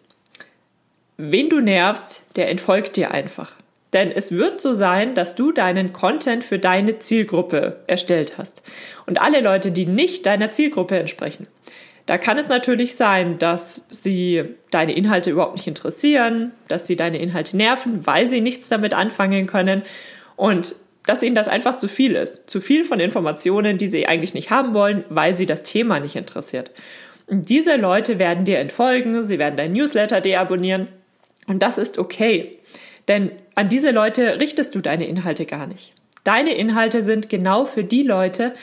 wen 1.15 1.47
du 1.47 1.61
nervst, 1.61 2.23
der 2.35 2.49
entfolgt 2.49 2.97
dir 2.97 3.11
einfach. 3.11 3.62
Denn 3.93 4.11
es 4.11 4.31
wird 4.31 4.59
so 4.59 4.73
sein, 4.73 5.13
dass 5.13 5.35
du 5.35 5.51
deinen 5.51 5.93
Content 5.93 6.43
für 6.43 6.59
deine 6.59 6.99
Zielgruppe 6.99 7.77
erstellt 7.87 8.37
hast. 8.37 8.63
Und 9.05 9.21
alle 9.21 9.39
Leute, 9.41 9.71
die 9.71 9.85
nicht 9.85 10.25
deiner 10.25 10.49
Zielgruppe 10.49 10.97
entsprechen, 10.97 11.47
da 12.05 12.17
kann 12.17 12.37
es 12.37 12.49
natürlich 12.49 12.95
sein, 12.95 13.37
dass 13.37 13.87
sie 13.89 14.43
deine 14.71 14.93
Inhalte 14.93 15.31
überhaupt 15.31 15.55
nicht 15.55 15.67
interessieren, 15.67 16.51
dass 16.67 16.85
sie 16.85 16.97
deine 16.97 17.19
Inhalte 17.19 17.55
nerven, 17.55 18.05
weil 18.05 18.27
sie 18.27 18.41
nichts 18.41 18.67
damit 18.67 18.93
anfangen 18.93 19.47
können 19.47 19.83
und 20.35 20.75
dass 21.05 21.23
ihnen 21.23 21.35
das 21.35 21.47
einfach 21.47 21.77
zu 21.77 21.87
viel 21.87 22.15
ist. 22.15 22.49
Zu 22.49 22.61
viel 22.61 22.83
von 22.83 22.99
Informationen, 22.99 23.77
die 23.77 23.87
sie 23.87 24.07
eigentlich 24.07 24.33
nicht 24.33 24.49
haben 24.49 24.73
wollen, 24.73 25.05
weil 25.09 25.33
sie 25.33 25.45
das 25.45 25.63
Thema 25.63 25.99
nicht 25.99 26.15
interessiert. 26.15 26.71
Und 27.27 27.49
diese 27.49 27.77
Leute 27.77 28.19
werden 28.19 28.43
dir 28.43 28.59
entfolgen, 28.59 29.23
sie 29.23 29.39
werden 29.39 29.55
dein 29.55 29.73
Newsletter 29.73 30.19
deabonnieren 30.19 30.87
und 31.47 31.61
das 31.61 31.77
ist 31.77 31.97
okay. 31.97 32.59
Denn 33.07 33.31
an 33.55 33.69
diese 33.69 33.91
Leute 33.91 34.39
richtest 34.39 34.75
du 34.75 34.81
deine 34.81 35.07
Inhalte 35.07 35.45
gar 35.45 35.67
nicht. 35.67 35.93
Deine 36.23 36.55
Inhalte 36.55 37.01
sind 37.01 37.29
genau 37.29 37.65
für 37.65 37.83
die 37.83 38.03
Leute, 38.03 38.53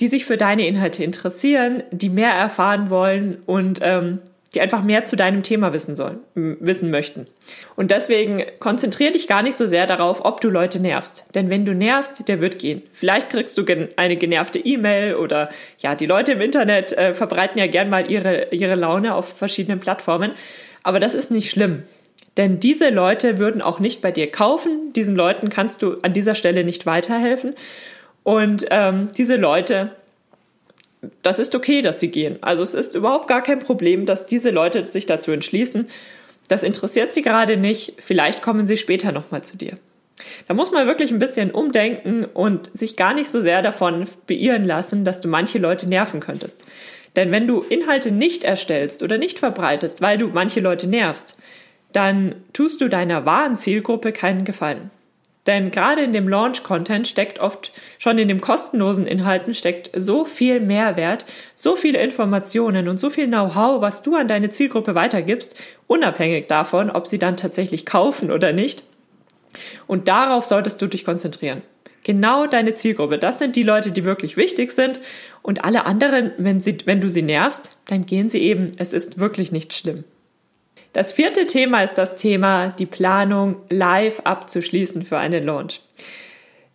die 0.00 0.08
sich 0.08 0.24
für 0.24 0.36
deine 0.36 0.66
Inhalte 0.66 1.04
interessieren, 1.04 1.82
die 1.90 2.08
mehr 2.08 2.32
erfahren 2.32 2.90
wollen 2.90 3.42
und 3.46 3.80
ähm, 3.82 4.20
die 4.54 4.60
einfach 4.60 4.82
mehr 4.82 5.04
zu 5.04 5.16
deinem 5.16 5.42
Thema 5.42 5.72
wissen 5.72 5.94
sollen, 5.94 6.20
wissen 6.34 6.90
möchten. 6.90 7.26
Und 7.74 7.90
deswegen 7.90 8.42
konzentriere 8.58 9.12
dich 9.12 9.26
gar 9.26 9.42
nicht 9.42 9.56
so 9.56 9.66
sehr 9.66 9.86
darauf, 9.86 10.24
ob 10.24 10.40
du 10.40 10.50
Leute 10.50 10.78
nervst. 10.78 11.26
Denn 11.34 11.48
wenn 11.48 11.64
du 11.64 11.74
nervst, 11.74 12.28
der 12.28 12.40
wird 12.40 12.58
gehen. 12.58 12.82
Vielleicht 12.92 13.30
kriegst 13.30 13.56
du 13.56 13.64
eine 13.96 14.16
genervte 14.16 14.58
E-Mail 14.58 15.14
oder 15.14 15.48
ja, 15.78 15.94
die 15.94 16.06
Leute 16.06 16.32
im 16.32 16.40
Internet 16.42 16.92
äh, 16.92 17.14
verbreiten 17.14 17.58
ja 17.58 17.66
gern 17.66 17.88
mal 17.88 18.10
ihre, 18.10 18.48
ihre 18.50 18.74
Laune 18.74 19.14
auf 19.14 19.38
verschiedenen 19.38 19.80
Plattformen. 19.80 20.32
Aber 20.82 21.00
das 21.00 21.14
ist 21.14 21.30
nicht 21.30 21.50
schlimm. 21.50 21.84
Denn 22.36 22.60
diese 22.60 22.88
Leute 22.88 23.38
würden 23.38 23.60
auch 23.60 23.78
nicht 23.78 24.00
bei 24.00 24.10
dir 24.10 24.30
kaufen. 24.30 24.92
Diesen 24.94 25.14
Leuten 25.14 25.50
kannst 25.50 25.82
du 25.82 25.98
an 26.02 26.12
dieser 26.12 26.34
Stelle 26.34 26.64
nicht 26.64 26.86
weiterhelfen. 26.86 27.54
Und 28.22 28.66
ähm, 28.70 29.08
diese 29.16 29.36
Leute, 29.36 29.90
das 31.22 31.38
ist 31.38 31.54
okay, 31.54 31.82
dass 31.82 32.00
sie 32.00 32.10
gehen. 32.10 32.38
Also 32.40 32.62
es 32.62 32.74
ist 32.74 32.94
überhaupt 32.94 33.28
gar 33.28 33.42
kein 33.42 33.58
Problem, 33.58 34.06
dass 34.06 34.26
diese 34.26 34.50
Leute 34.50 34.86
sich 34.86 35.06
dazu 35.06 35.30
entschließen. 35.32 35.88
Das 36.48 36.62
interessiert 36.62 37.12
sie 37.12 37.22
gerade 37.22 37.56
nicht. 37.56 37.94
Vielleicht 37.98 38.42
kommen 38.42 38.66
sie 38.66 38.76
später 38.76 39.12
nochmal 39.12 39.42
zu 39.42 39.56
dir. 39.56 39.78
Da 40.46 40.54
muss 40.54 40.70
man 40.70 40.86
wirklich 40.86 41.10
ein 41.10 41.18
bisschen 41.18 41.50
umdenken 41.50 42.24
und 42.24 42.66
sich 42.76 42.96
gar 42.96 43.14
nicht 43.14 43.30
so 43.30 43.40
sehr 43.40 43.62
davon 43.62 44.06
beirren 44.26 44.64
lassen, 44.64 45.04
dass 45.04 45.20
du 45.20 45.28
manche 45.28 45.58
Leute 45.58 45.88
nerven 45.88 46.20
könntest. 46.20 46.64
Denn 47.16 47.30
wenn 47.30 47.46
du 47.46 47.60
Inhalte 47.60 48.10
nicht 48.10 48.44
erstellst 48.44 49.02
oder 49.02 49.18
nicht 49.18 49.38
verbreitest, 49.38 50.00
weil 50.00 50.18
du 50.18 50.28
manche 50.28 50.60
Leute 50.60 50.86
nervst, 50.86 51.36
dann 51.92 52.36
tust 52.52 52.80
du 52.80 52.88
deiner 52.88 53.26
wahren 53.26 53.56
Zielgruppe 53.56 54.12
keinen 54.12 54.44
Gefallen. 54.44 54.90
Denn 55.46 55.72
gerade 55.72 56.02
in 56.02 56.12
dem 56.12 56.28
Launch-Content 56.28 57.08
steckt 57.08 57.40
oft, 57.40 57.72
schon 57.98 58.16
in 58.18 58.28
dem 58.28 58.40
kostenlosen 58.40 59.06
Inhalten 59.06 59.54
steckt 59.54 59.90
so 59.94 60.24
viel 60.24 60.60
Mehrwert, 60.60 61.26
so 61.52 61.74
viele 61.74 62.00
Informationen 62.00 62.86
und 62.86 63.00
so 63.00 63.10
viel 63.10 63.26
Know-how, 63.26 63.80
was 63.80 64.02
du 64.02 64.14
an 64.14 64.28
deine 64.28 64.50
Zielgruppe 64.50 64.94
weitergibst, 64.94 65.56
unabhängig 65.88 66.46
davon, 66.46 66.90
ob 66.90 67.08
sie 67.08 67.18
dann 67.18 67.36
tatsächlich 67.36 67.86
kaufen 67.86 68.30
oder 68.30 68.52
nicht. 68.52 68.84
Und 69.88 70.06
darauf 70.06 70.44
solltest 70.44 70.80
du 70.80 70.86
dich 70.86 71.04
konzentrieren. 71.04 71.62
Genau 72.04 72.46
deine 72.46 72.74
Zielgruppe. 72.74 73.18
Das 73.18 73.38
sind 73.38 73.54
die 73.54 73.62
Leute, 73.62 73.90
die 73.90 74.04
wirklich 74.04 74.36
wichtig 74.36 74.72
sind. 74.72 75.00
Und 75.42 75.64
alle 75.64 75.86
anderen, 75.86 76.32
wenn, 76.36 76.60
sie, 76.60 76.78
wenn 76.84 77.00
du 77.00 77.08
sie 77.08 77.22
nervst, 77.22 77.76
dann 77.86 78.06
gehen 78.06 78.28
sie 78.28 78.40
eben. 78.40 78.68
Es 78.76 78.92
ist 78.92 79.18
wirklich 79.18 79.52
nicht 79.52 79.72
schlimm. 79.72 80.04
Das 80.92 81.12
vierte 81.12 81.46
Thema 81.46 81.82
ist 81.82 81.94
das 81.94 82.16
Thema, 82.16 82.68
die 82.78 82.86
Planung 82.86 83.56
live 83.70 84.20
abzuschließen 84.24 85.04
für 85.04 85.16
einen 85.16 85.44
Launch. 85.44 85.80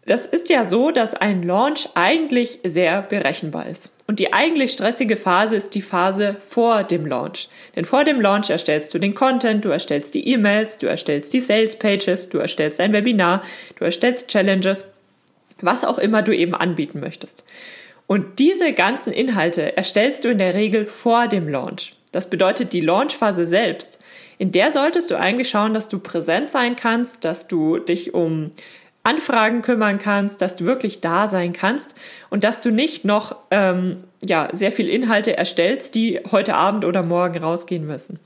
Das 0.07 0.25
ist 0.25 0.49
ja 0.49 0.65
so, 0.65 0.89
dass 0.89 1.13
ein 1.13 1.43
Launch 1.43 1.89
eigentlich 1.93 2.59
sehr 2.63 3.01
berechenbar 3.01 3.67
ist. 3.67 3.93
Und 4.07 4.19
die 4.19 4.31
eigentlich 4.33 4.71
stressige 4.71 5.17
Phase 5.17 5.57
ist 5.57 5.75
die 5.75 5.81
Phase 5.81 6.37
vor 6.39 6.83
dem 6.83 7.05
Launch. 7.05 7.49
Denn 7.75 7.83
vor 7.83 8.05
dem 8.05 8.21
Launch 8.21 8.49
erstellst 8.49 8.93
du 8.93 8.99
den 8.99 9.13
Content, 9.13 9.65
du 9.65 9.69
erstellst 9.69 10.15
die 10.15 10.27
E-Mails, 10.29 10.77
du 10.77 10.87
erstellst 10.87 11.33
die 11.33 11.41
Sales 11.41 11.77
Pages, 11.77 12.29
du 12.29 12.37
erstellst 12.37 12.79
ein 12.79 12.93
Webinar, 12.93 13.43
du 13.75 13.83
erstellst 13.83 14.29
Challenges, 14.29 14.89
was 15.59 15.83
auch 15.83 15.97
immer 15.97 16.21
du 16.21 16.35
eben 16.35 16.55
anbieten 16.55 17.01
möchtest. 17.01 17.43
Und 18.07 18.39
diese 18.39 18.71
ganzen 18.71 19.11
Inhalte 19.11 19.75
erstellst 19.75 20.23
du 20.23 20.29
in 20.29 20.37
der 20.37 20.53
Regel 20.53 20.85
vor 20.85 21.27
dem 21.27 21.49
Launch. 21.49 21.97
Das 22.13 22.29
bedeutet, 22.29 22.71
die 22.71 22.81
Launchphase 22.81 23.45
selbst, 23.45 23.99
in 24.37 24.51
der 24.51 24.71
solltest 24.71 25.11
du 25.11 25.15
eigentlich 25.15 25.49
schauen, 25.49 25.73
dass 25.73 25.87
du 25.87 25.99
präsent 25.99 26.51
sein 26.51 26.75
kannst, 26.75 27.25
dass 27.25 27.47
du 27.47 27.79
dich 27.79 28.13
um 28.13 28.51
Anfragen 29.03 29.61
kümmern 29.61 29.99
kannst, 29.99 30.41
dass 30.41 30.57
du 30.57 30.65
wirklich 30.65 30.99
da 30.99 31.27
sein 31.27 31.53
kannst 31.53 31.95
und 32.29 32.43
dass 32.43 32.59
du 32.61 32.71
nicht 32.71 33.05
noch 33.05 33.37
ähm, 33.51 34.03
ja, 34.23 34.49
sehr 34.51 34.71
viel 34.71 34.89
Inhalte 34.89 35.37
erstellst, 35.37 35.95
die 35.95 36.19
heute 36.31 36.55
Abend 36.55 36.83
oder 36.83 37.03
morgen 37.03 37.41
rausgehen 37.41 37.87
müssen. 37.87 38.19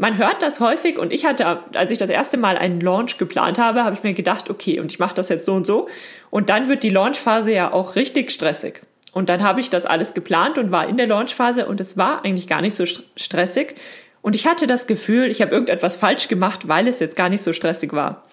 Man 0.00 0.16
hört 0.16 0.42
das 0.42 0.60
häufig 0.60 0.96
und 0.96 1.12
ich 1.12 1.26
hatte, 1.26 1.58
als 1.74 1.90
ich 1.90 1.98
das 1.98 2.10
erste 2.10 2.36
Mal 2.36 2.56
einen 2.56 2.80
Launch 2.80 3.18
geplant 3.18 3.58
habe, 3.58 3.82
habe 3.82 3.96
ich 3.96 4.04
mir 4.04 4.14
gedacht, 4.14 4.48
okay, 4.48 4.78
und 4.78 4.92
ich 4.92 5.00
mache 5.00 5.16
das 5.16 5.28
jetzt 5.28 5.44
so 5.44 5.54
und 5.54 5.66
so. 5.66 5.88
Und 6.30 6.48
dann 6.50 6.68
wird 6.68 6.84
die 6.84 6.90
Launchphase 6.90 7.52
ja 7.52 7.72
auch 7.72 7.96
richtig 7.96 8.30
stressig. 8.30 8.82
Und 9.12 9.28
dann 9.28 9.42
habe 9.42 9.58
ich 9.58 9.68
das 9.68 9.84
alles 9.84 10.14
geplant 10.14 10.58
und 10.58 10.70
war 10.70 10.88
in 10.88 10.96
der 10.96 11.08
Launchphase 11.08 11.66
und 11.66 11.80
es 11.80 11.96
war 11.96 12.24
eigentlich 12.24 12.46
gar 12.46 12.60
nicht 12.60 12.76
so 12.76 12.84
stressig. 12.86 13.74
Und 14.22 14.36
ich 14.36 14.46
hatte 14.46 14.66
das 14.66 14.86
Gefühl, 14.86 15.30
ich 15.30 15.40
habe 15.40 15.52
irgendetwas 15.52 15.96
falsch 15.96 16.28
gemacht, 16.28 16.68
weil 16.68 16.88
es 16.88 16.98
jetzt 16.98 17.16
gar 17.16 17.28
nicht 17.28 17.42
so 17.42 17.52
stressig 17.52 17.92
war. 17.92 18.24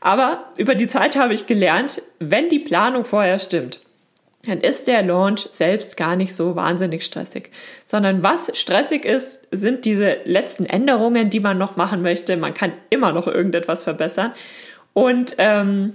Aber 0.00 0.44
über 0.56 0.74
die 0.74 0.88
Zeit 0.88 1.16
habe 1.16 1.34
ich 1.34 1.46
gelernt, 1.46 2.02
wenn 2.18 2.48
die 2.48 2.60
Planung 2.60 3.04
vorher 3.04 3.38
stimmt, 3.38 3.80
dann 4.46 4.60
ist 4.60 4.86
der 4.86 5.02
Launch 5.02 5.48
selbst 5.50 5.96
gar 5.96 6.16
nicht 6.16 6.34
so 6.34 6.54
wahnsinnig 6.54 7.04
stressig, 7.04 7.50
sondern 7.84 8.22
was 8.22 8.56
stressig 8.56 9.04
ist, 9.04 9.40
sind 9.50 9.84
diese 9.84 10.18
letzten 10.24 10.64
Änderungen, 10.64 11.28
die 11.28 11.40
man 11.40 11.58
noch 11.58 11.76
machen 11.76 12.02
möchte. 12.02 12.36
Man 12.36 12.54
kann 12.54 12.72
immer 12.88 13.12
noch 13.12 13.26
irgendetwas 13.26 13.82
verbessern 13.82 14.32
und 14.94 15.34
ähm, 15.38 15.94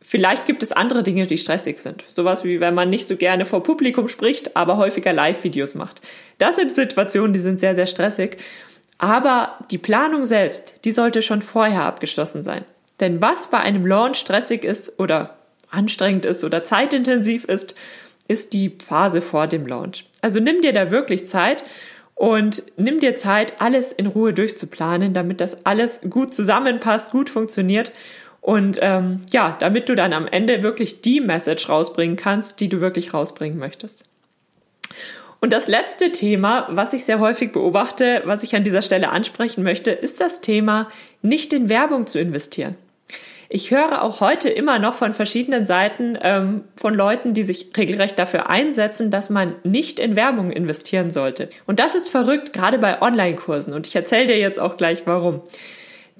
vielleicht 0.00 0.46
gibt 0.46 0.62
es 0.62 0.72
andere 0.72 1.02
Dinge, 1.02 1.26
die 1.26 1.36
stressig 1.36 1.78
sind. 1.78 2.04
Sowas 2.08 2.44
wie 2.44 2.60
wenn 2.60 2.74
man 2.74 2.90
nicht 2.90 3.06
so 3.06 3.16
gerne 3.16 3.44
vor 3.44 3.62
Publikum 3.62 4.08
spricht, 4.08 4.56
aber 4.56 4.76
häufiger 4.76 5.12
Live-Videos 5.12 5.74
macht. 5.74 6.00
Das 6.38 6.56
sind 6.56 6.70
Situationen, 6.70 7.32
die 7.32 7.40
sind 7.40 7.58
sehr, 7.58 7.74
sehr 7.74 7.86
stressig. 7.86 8.38
Aber 9.02 9.56
die 9.70 9.78
Planung 9.78 10.26
selbst, 10.26 10.74
die 10.84 10.92
sollte 10.92 11.22
schon 11.22 11.40
vorher 11.40 11.84
abgeschlossen 11.84 12.42
sein. 12.42 12.66
Denn 13.00 13.22
was 13.22 13.48
bei 13.48 13.56
einem 13.56 13.86
Launch 13.86 14.18
stressig 14.18 14.62
ist 14.62 15.00
oder 15.00 15.38
anstrengend 15.70 16.26
ist 16.26 16.44
oder 16.44 16.64
zeitintensiv 16.64 17.44
ist, 17.46 17.74
ist 18.28 18.52
die 18.52 18.76
Phase 18.86 19.22
vor 19.22 19.46
dem 19.46 19.66
Launch. 19.66 20.04
Also 20.20 20.38
nimm 20.38 20.60
dir 20.60 20.74
da 20.74 20.90
wirklich 20.90 21.26
Zeit 21.26 21.64
und 22.14 22.62
nimm 22.76 23.00
dir 23.00 23.16
Zeit, 23.16 23.54
alles 23.62 23.90
in 23.90 24.06
Ruhe 24.06 24.34
durchzuplanen, 24.34 25.14
damit 25.14 25.40
das 25.40 25.64
alles 25.64 26.02
gut 26.10 26.34
zusammenpasst, 26.34 27.10
gut 27.10 27.30
funktioniert 27.30 27.92
und 28.42 28.78
ähm, 28.82 29.22
ja, 29.30 29.56
damit 29.58 29.88
du 29.88 29.94
dann 29.94 30.12
am 30.12 30.26
Ende 30.26 30.62
wirklich 30.62 31.00
die 31.00 31.20
Message 31.20 31.70
rausbringen 31.70 32.16
kannst, 32.16 32.60
die 32.60 32.68
du 32.68 32.82
wirklich 32.82 33.14
rausbringen 33.14 33.58
möchtest. 33.58 34.09
Und 35.40 35.52
das 35.52 35.68
letzte 35.68 36.12
Thema, 36.12 36.66
was 36.70 36.92
ich 36.92 37.04
sehr 37.04 37.18
häufig 37.18 37.50
beobachte, 37.50 38.22
was 38.26 38.42
ich 38.42 38.54
an 38.54 38.62
dieser 38.62 38.82
Stelle 38.82 39.08
ansprechen 39.08 39.62
möchte, 39.62 39.90
ist 39.90 40.20
das 40.20 40.42
Thema, 40.42 40.88
nicht 41.22 41.52
in 41.54 41.70
Werbung 41.70 42.06
zu 42.06 42.18
investieren. 42.18 42.76
Ich 43.52 43.72
höre 43.72 44.02
auch 44.02 44.20
heute 44.20 44.48
immer 44.48 44.78
noch 44.78 44.94
von 44.94 45.12
verschiedenen 45.12 45.66
Seiten 45.66 46.16
ähm, 46.22 46.62
von 46.76 46.94
Leuten, 46.94 47.34
die 47.34 47.42
sich 47.42 47.72
regelrecht 47.76 48.16
dafür 48.16 48.48
einsetzen, 48.48 49.10
dass 49.10 49.28
man 49.28 49.56
nicht 49.64 49.98
in 49.98 50.14
Werbung 50.14 50.52
investieren 50.52 51.10
sollte. 51.10 51.48
Und 51.66 51.80
das 51.80 51.96
ist 51.96 52.10
verrückt, 52.10 52.52
gerade 52.52 52.78
bei 52.78 53.02
Online-Kursen. 53.02 53.74
Und 53.74 53.88
ich 53.88 53.96
erzähle 53.96 54.28
dir 54.28 54.38
jetzt 54.38 54.60
auch 54.60 54.76
gleich 54.76 55.02
warum. 55.06 55.40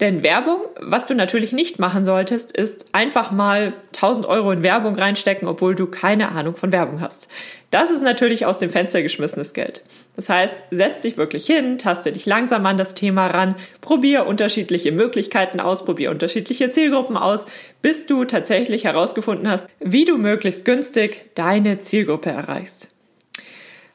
Denn 0.01 0.23
Werbung, 0.23 0.61
was 0.79 1.05
du 1.05 1.13
natürlich 1.13 1.51
nicht 1.51 1.77
machen 1.77 2.03
solltest, 2.03 2.51
ist 2.51 2.87
einfach 2.91 3.29
mal 3.29 3.73
1000 3.93 4.25
Euro 4.25 4.51
in 4.51 4.63
Werbung 4.63 4.95
reinstecken, 4.95 5.47
obwohl 5.47 5.75
du 5.75 5.85
keine 5.85 6.29
Ahnung 6.29 6.55
von 6.55 6.71
Werbung 6.71 7.01
hast. 7.01 7.27
Das 7.69 7.91
ist 7.91 8.01
natürlich 8.01 8.47
aus 8.47 8.57
dem 8.57 8.71
Fenster 8.71 9.03
geschmissenes 9.03 9.53
Geld. 9.53 9.83
Das 10.15 10.27
heißt, 10.27 10.55
setz 10.71 11.01
dich 11.01 11.17
wirklich 11.17 11.45
hin, 11.45 11.77
taste 11.77 12.11
dich 12.11 12.25
langsam 12.25 12.65
an 12.65 12.77
das 12.77 12.95
Thema 12.95 13.27
ran, 13.27 13.53
probier 13.79 14.25
unterschiedliche 14.25 14.91
Möglichkeiten 14.91 15.59
aus, 15.59 15.85
probier 15.85 16.09
unterschiedliche 16.09 16.71
Zielgruppen 16.71 17.15
aus, 17.15 17.45
bis 17.83 18.07
du 18.07 18.25
tatsächlich 18.25 18.85
herausgefunden 18.85 19.47
hast, 19.47 19.67
wie 19.79 20.05
du 20.05 20.17
möglichst 20.17 20.65
günstig 20.65 21.29
deine 21.35 21.77
Zielgruppe 21.77 22.31
erreichst. 22.31 22.89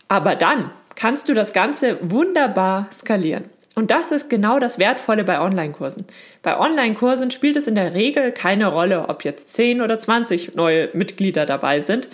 Aber 0.07 0.37
dann 0.37 0.71
kannst 0.95 1.29
du 1.29 1.35
das 1.35 1.53
Ganze 1.53 1.99
wunderbar 2.01 2.87
skalieren. 2.93 3.51
Und 3.79 3.91
das 3.91 4.11
ist 4.11 4.31
genau 4.31 4.59
das 4.59 4.79
Wertvolle 4.79 5.23
bei 5.23 5.39
Online-Kursen. 5.39 6.07
Bei 6.43 6.59
Online-Kursen 6.59 7.31
spielt 7.31 7.57
es 7.57 7.67
in 7.67 7.75
der 7.75 7.93
Regel 7.93 8.33
keine 8.33 8.69
Rolle, 8.69 9.11
ob 9.11 9.23
jetzt 9.23 9.51
10 9.51 9.83
oder 9.83 9.99
20 9.99 10.55
neue 10.55 10.89
Mitglieder 10.95 11.45
dabei 11.45 11.83
sind. 11.83 12.09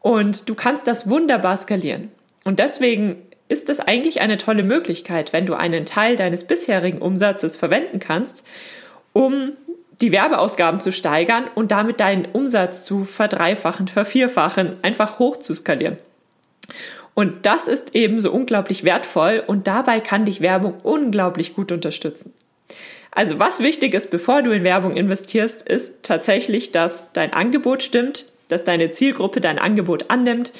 Und 0.00 0.48
du 0.48 0.54
kannst 0.54 0.86
das 0.86 1.10
wunderbar 1.10 1.58
skalieren. 1.58 2.10
Und 2.44 2.60
deswegen 2.60 3.18
ist 3.50 3.68
es 3.68 3.78
eigentlich 3.78 4.22
eine 4.22 4.38
tolle 4.38 4.62
Möglichkeit, 4.62 5.34
wenn 5.34 5.44
du 5.44 5.52
einen 5.52 5.84
Teil 5.84 6.16
deines 6.16 6.44
bisherigen 6.44 7.02
Umsatzes 7.02 7.58
verwenden 7.58 8.00
kannst, 8.00 8.42
um 9.12 9.52
die 10.00 10.12
Werbeausgaben 10.12 10.80
zu 10.80 10.92
steigern 10.92 11.44
und 11.54 11.72
damit 11.72 12.00
deinen 12.00 12.24
Umsatz 12.24 12.86
zu 12.86 13.04
verdreifachen, 13.04 13.86
vervierfachen, 13.86 14.78
einfach 14.80 15.18
hoch 15.18 15.36
zu 15.36 15.52
skalieren. 15.52 15.98
Und 17.14 17.44
das 17.44 17.68
ist 17.68 17.94
eben 17.94 18.20
so 18.20 18.32
unglaublich 18.32 18.84
wertvoll 18.84 19.42
und 19.46 19.66
dabei 19.66 20.00
kann 20.00 20.24
dich 20.24 20.40
Werbung 20.40 20.74
unglaublich 20.82 21.54
gut 21.54 21.70
unterstützen. 21.70 22.32
Also 23.10 23.38
was 23.38 23.60
wichtig 23.60 23.92
ist, 23.92 24.10
bevor 24.10 24.42
du 24.42 24.50
in 24.52 24.64
Werbung 24.64 24.96
investierst, 24.96 25.62
ist 25.62 26.02
tatsächlich, 26.02 26.72
dass 26.72 27.12
dein 27.12 27.32
Angebot 27.34 27.82
stimmt, 27.82 28.24
dass 28.48 28.64
deine 28.64 28.90
Zielgruppe 28.90 29.40
dein 29.40 29.58
Angebot 29.58 30.10
annimmt, 30.10 30.52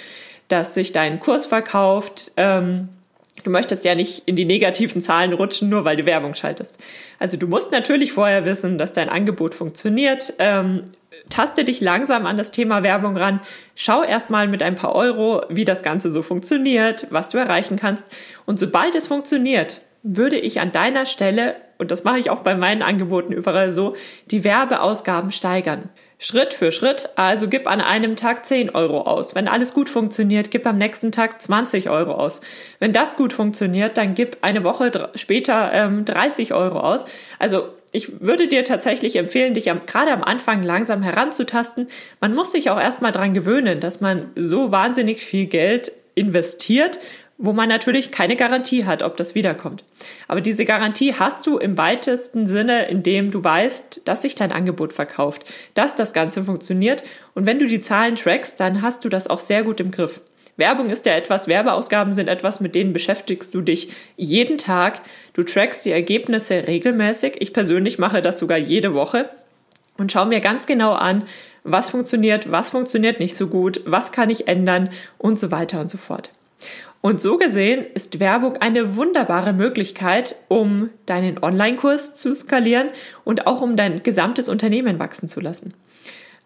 dass 0.49 0.75
sich 0.75 0.93
dein 0.93 1.19
Kurs 1.19 1.47
verkauft. 1.47 2.33
Ähm, 2.37 2.91
du 3.43 3.51
möchtest 3.51 3.87
ja 3.87 3.95
nicht 3.95 4.25
in 4.27 4.37
die 4.37 4.45
negativen 4.45 5.01
Zahlen 5.01 5.33
rutschen, 5.33 5.71
nur 5.71 5.87
weil 5.87 5.97
du 5.97 6.05
Werbung 6.05 6.35
schaltest. 6.35 6.77
Also 7.19 7.39
du 7.39 7.47
musst 7.47 7.73
natürlich 7.73 8.13
vorher 8.13 8.45
wissen, 8.45 8.77
dass 8.77 8.93
dein 8.93 9.09
Angebot 9.09 9.55
funktioniert. 9.55 10.35
Ähm, 10.39 10.85
taste 11.29 11.65
dich 11.65 11.81
langsam 11.81 12.27
an 12.27 12.37
das 12.37 12.51
Thema 12.51 12.83
Werbung 12.83 13.17
ran. 13.17 13.41
Schau 13.75 14.03
erstmal 14.03 14.49
mit 14.49 14.63
ein 14.63 14.75
paar 14.75 14.95
Euro, 14.95 15.43
wie 15.49 15.65
das 15.65 15.83
Ganze 15.83 16.11
so 16.11 16.23
funktioniert, 16.23 17.07
was 17.11 17.29
du 17.29 17.39
erreichen 17.39 17.77
kannst. 17.77 18.05
Und 18.47 18.59
sobald 18.59 18.95
es 18.95 19.07
funktioniert, 19.07 19.83
würde 20.03 20.39
ich 20.39 20.61
an 20.61 20.73
deiner 20.73 21.07
Stelle, 21.07 21.57
und 21.79 21.91
das 21.91 22.05
mache 22.05 22.19
ich 22.19 22.31
auch 22.31 22.41
bei 22.41 22.55
meinen 22.55 22.83
Angeboten 22.83 23.33
überall 23.33 23.71
so, 23.71 23.95
die 24.31 24.45
Werbeausgaben 24.45 25.31
steigern. 25.31 25.91
Schritt 26.23 26.55
für 26.55 26.71
Schritt, 26.71 27.09
also 27.17 27.49
gib 27.49 27.69
an 27.69 27.81
einem 27.81 28.15
Tag 28.15 28.47
10 28.47 28.71
Euro 28.71 29.01
aus. 29.01 29.35
Wenn 29.35 29.49
alles 29.49 29.75
gut 29.75 29.89
funktioniert, 29.89 30.53
gib 30.53 30.65
am 30.69 30.79
nächsten 30.79 31.11
Tag 31.11 31.43
20 31.43 31.91
Euro 31.91 32.13
aus. 32.13 32.41
Wenn 32.79 32.93
das 32.93 33.17
gut 33.17 33.33
funktioniert, 33.33 33.99
dann 33.99 34.15
gib 34.15 34.37
eine 34.43 34.63
Woche 34.63 35.11
später 35.17 35.73
ähm, 35.73 36.05
30 36.05 36.55
Euro 36.55 36.79
aus. 36.79 37.07
Also 37.41 37.67
ich 37.91 38.21
würde 38.21 38.47
dir 38.47 38.65
tatsächlich 38.65 39.17
empfehlen, 39.17 39.55
dich 39.55 39.69
am, 39.69 39.81
gerade 39.81 40.13
am 40.13 40.23
Anfang 40.23 40.63
langsam 40.63 41.03
heranzutasten. 41.03 41.89
Man 42.21 42.35
muss 42.35 42.53
sich 42.53 42.71
auch 42.71 42.81
erstmal 42.81 43.11
dran 43.11 43.35
gewöhnen, 43.35 43.81
dass 43.81 44.01
man 44.01 44.31
so 44.37 44.71
wahnsinnig 44.71 45.25
viel 45.25 45.47
Geld 45.47 45.91
investiert 46.15 47.01
wo 47.43 47.53
man 47.53 47.69
natürlich 47.69 48.13
keine 48.13 48.37
Garantie 48.37 48.87
hat, 48.87 49.03
ob 49.03 49.17
das 49.17 49.35
wiederkommt. 49.35 49.83
Aber 50.29 50.41
diese 50.41 50.65
Garantie 50.65 51.15
hast 51.15 51.45
du 51.45 51.59
im 51.59 51.77
weitesten 51.77 52.47
Sinne, 52.47 52.87
indem 52.87 53.33
du 53.33 53.43
weißt, 53.43 54.03
dass 54.05 54.23
sich 54.23 54.37
dein 54.37 54.53
Angebot 54.53 54.93
verkauft, 54.93 55.45
dass 55.75 55.97
das 55.97 56.13
Ganze 56.13 56.45
funktioniert. 56.45 57.03
Und 57.35 57.45
wenn 57.45 57.59
du 57.59 57.67
die 57.67 57.81
Zahlen 57.81 58.15
trackst, 58.15 58.61
dann 58.61 58.81
hast 58.81 59.05
du 59.05 59.09
das 59.09 59.27
auch 59.27 59.41
sehr 59.41 59.65
gut 59.65 59.81
im 59.81 59.91
Griff. 59.91 60.21
Werbung 60.57 60.89
ist 60.89 61.05
ja 61.05 61.15
etwas, 61.15 61.49
Werbeausgaben 61.49 62.15
sind 62.15 62.29
etwas, 62.29 62.61
mit 62.61 62.77
denen 62.77 62.93
beschäftigst 62.93 63.53
du 63.55 63.61
dich 63.61 63.89
jeden 64.17 64.57
Tag. 64.57 65.01
Du 65.33 65.43
trackst 65.43 65.85
die 65.85 65.91
Ergebnisse 65.91 66.69
regelmäßig. 66.69 67.39
Ich 67.41 67.53
persönlich 67.53 67.99
mache 67.99 68.23
das 68.23 68.39
sogar 68.39 68.59
jede 68.59 68.95
Woche 68.95 69.31
und 69.99 70.13
schaue 70.13 70.27
mir 70.27 70.41
ganz 70.41 70.67
genau 70.67 70.93
an, 70.93 71.25
was 71.65 71.91
funktioniert, 71.91 72.53
was 72.53 72.71
funktioniert 72.71 73.19
nicht 73.19 73.37
so 73.37 73.49
gut, 73.49 73.81
was 73.85 74.13
kann 74.13 74.31
ich 74.31 74.47
ändern 74.47 74.91
und 75.19 75.41
so 75.41 75.51
weiter 75.51 75.81
und 75.81 75.91
so 75.91 75.99
fort. 75.99 76.31
Und 77.03 77.21
so 77.21 77.37
gesehen 77.37 77.85
ist 77.95 78.21
Werbung 78.21 78.57
eine 78.59 78.97
wunderbare 78.97 79.53
Möglichkeit, 79.53 80.37
um 80.49 80.89
deinen 81.05 81.43
Online-Kurs 81.43 82.15
zu 82.15 82.33
skalieren 82.33 82.91
und 83.25 83.47
auch 83.47 83.61
um 83.61 83.77
dein 83.77 84.05
gesamtes 84.05 84.49
Unternehmen 84.49 85.01
wachsen 85.01 85.29
zu 85.29 85.41
lassen. 85.41 85.75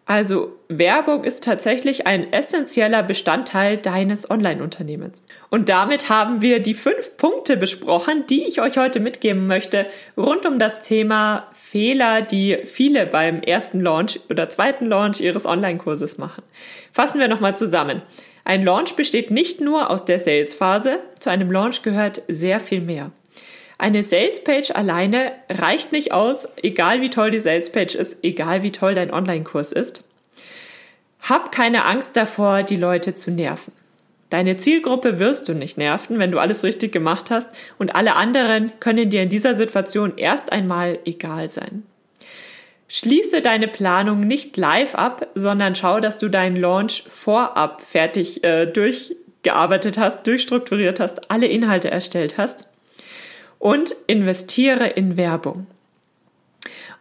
Also 0.07 0.53
Werbung 0.69 1.25
ist 1.25 1.43
tatsächlich 1.43 2.07
ein 2.07 2.31
essentieller 2.31 3.03
Bestandteil 3.03 3.75
deines 3.77 4.31
Online-Unternehmens. 4.31 5.21
Und 5.49 5.67
damit 5.67 6.07
haben 6.07 6.41
wir 6.41 6.61
die 6.61 6.75
fünf 6.75 7.17
Punkte 7.17 7.57
besprochen, 7.57 8.23
die 8.27 8.47
ich 8.47 8.61
euch 8.61 8.77
heute 8.77 9.01
mitgeben 9.01 9.47
möchte, 9.47 9.85
rund 10.15 10.45
um 10.45 10.59
das 10.59 10.79
Thema 10.79 11.47
Fehler, 11.51 12.21
die 12.21 12.59
viele 12.63 13.05
beim 13.05 13.35
ersten 13.35 13.81
Launch 13.81 14.21
oder 14.29 14.49
zweiten 14.49 14.85
Launch 14.85 15.19
ihres 15.19 15.45
Online-Kurses 15.45 16.17
machen. 16.17 16.43
Fassen 16.93 17.19
wir 17.19 17.27
nochmal 17.27 17.57
zusammen. 17.57 18.01
Ein 18.47 18.63
Launch 18.63 18.95
besteht 18.95 19.29
nicht 19.29 19.59
nur 19.59 19.89
aus 19.89 20.05
der 20.05 20.19
Sales-Phase, 20.19 20.99
zu 21.19 21.29
einem 21.29 21.51
Launch 21.51 21.81
gehört 21.81 22.21
sehr 22.29 22.61
viel 22.61 22.79
mehr. 22.79 23.11
Eine 23.77 24.05
Sales-Page 24.05 24.71
alleine 24.71 25.33
reicht 25.49 25.91
nicht 25.91 26.13
aus, 26.13 26.47
egal 26.63 27.01
wie 27.01 27.09
toll 27.09 27.29
die 27.29 27.41
Sales-Page 27.41 27.95
ist, 27.95 28.23
egal 28.23 28.63
wie 28.63 28.71
toll 28.71 28.95
dein 28.95 29.11
Online-Kurs 29.11 29.73
ist. 29.73 30.07
Hab 31.19 31.51
keine 31.51 31.83
Angst 31.83 32.15
davor, 32.15 32.63
die 32.63 32.77
Leute 32.77 33.15
zu 33.15 33.31
nerven. 33.31 33.73
Deine 34.29 34.55
Zielgruppe 34.55 35.19
wirst 35.19 35.49
du 35.49 35.53
nicht 35.53 35.77
nerven, 35.77 36.17
wenn 36.17 36.31
du 36.31 36.39
alles 36.39 36.63
richtig 36.63 36.93
gemacht 36.93 37.29
hast 37.29 37.49
und 37.77 37.97
alle 37.97 38.15
anderen 38.15 38.71
können 38.79 39.09
dir 39.09 39.23
in 39.23 39.29
dieser 39.29 39.55
Situation 39.55 40.13
erst 40.15 40.53
einmal 40.53 40.99
egal 41.03 41.49
sein. 41.49 41.83
Schließe 42.89 43.41
deine 43.41 43.67
Planung 43.67 44.21
nicht 44.21 44.55
live 44.55 44.95
ab, 44.95 45.27
sondern 45.35 45.75
schau, 45.75 45.99
dass 45.99 46.17
du 46.17 46.29
deinen 46.29 46.55
Launch 46.55 47.03
vorab 47.11 47.81
fertig 47.81 48.43
äh, 48.43 48.65
durchgearbeitet 48.65 49.97
hast, 49.97 50.25
durchstrukturiert 50.25 50.99
hast, 50.99 51.29
alle 51.29 51.47
Inhalte 51.47 51.91
erstellt 51.91 52.37
hast 52.37 52.67
und 53.59 53.95
investiere 54.07 54.87
in 54.87 55.17
Werbung. 55.17 55.67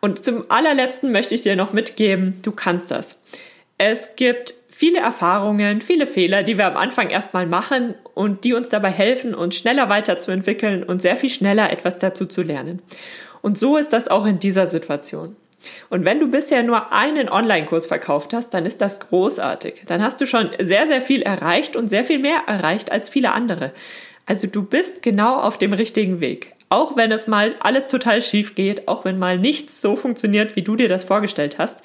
Und 0.01 0.25
zum 0.25 0.45
allerletzten 0.51 1.13
möchte 1.13 1.35
ich 1.35 1.43
dir 1.43 1.57
noch 1.57 1.73
mitgeben, 1.73 2.41
du 2.43 2.53
kannst 2.53 2.91
das. 2.91 3.19
Es 3.79 4.11
gibt 4.17 4.55
viele 4.69 4.99
Erfahrungen, 4.99 5.81
viele 5.81 6.07
Fehler, 6.07 6.43
die 6.43 6.59
wir 6.59 6.67
am 6.67 6.77
Anfang 6.77 7.11
erstmal 7.11 7.47
machen 7.47 7.95
und 8.15 8.45
die 8.45 8.55
uns 8.55 8.69
dabei 8.69 8.91
helfen, 8.91 9.35
uns 9.35 9.57
schneller 9.57 9.89
weiterzuentwickeln 9.89 10.83
und 10.83 11.01
sehr 11.01 11.17
viel 11.17 11.31
schneller 11.31 11.73
etwas 11.73 11.99
dazu 11.99 12.27
zu 12.27 12.43
lernen. 12.43 12.83
Und 13.41 13.59
so 13.59 13.77
ist 13.77 13.93
das 13.93 14.09
auch 14.09 14.27
in 14.27 14.39
dieser 14.39 14.67
Situation. 14.67 15.37
Und 15.91 16.05
wenn 16.05 16.21
du 16.21 16.31
bisher 16.31 16.63
nur 16.63 16.93
einen 16.93 17.29
Online-Kurs 17.29 17.87
verkauft 17.87 18.33
hast, 18.33 18.51
dann 18.51 18.67
ist 18.67 18.81
das 18.81 19.01
großartig. 19.01 19.83
Dann 19.87 20.03
hast 20.03 20.21
du 20.21 20.27
schon 20.27 20.51
sehr, 20.59 20.87
sehr 20.87 21.03
viel 21.03 21.23
erreicht 21.23 21.77
und 21.77 21.89
sehr 21.89 22.05
viel 22.05 22.19
mehr 22.19 22.43
erreicht 22.47 22.93
als 22.93 23.09
viele 23.09 23.33
andere. 23.33 23.73
Also 24.27 24.47
du 24.47 24.63
bist 24.63 25.03
genau 25.03 25.41
auf 25.41 25.59
dem 25.59 25.73
richtigen 25.73 26.21
Weg. 26.21 26.53
Auch 26.69 26.97
wenn 26.97 27.13
es 27.13 27.27
mal 27.29 27.55
alles 27.61 27.87
total 27.87 28.23
schief 28.23 28.55
geht, 28.55 28.89
auch 28.89 29.05
wenn 29.05 29.19
mal 29.19 29.39
nichts 29.39 29.81
so 29.81 29.95
funktioniert, 29.95 30.57
wie 30.57 30.63
du 30.63 30.75
dir 30.75 30.89
das 30.89 31.05
vorgestellt 31.05 31.59
hast, 31.59 31.83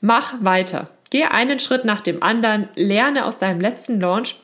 mach 0.00 0.34
weiter. 0.40 0.90
Geh 1.10 1.24
einen 1.24 1.58
Schritt 1.58 1.84
nach 1.84 2.00
dem 2.00 2.22
anderen, 2.22 2.68
lerne 2.76 3.26
aus 3.26 3.38
deinem 3.38 3.60
letzten 3.60 4.00
Launch 4.00 4.36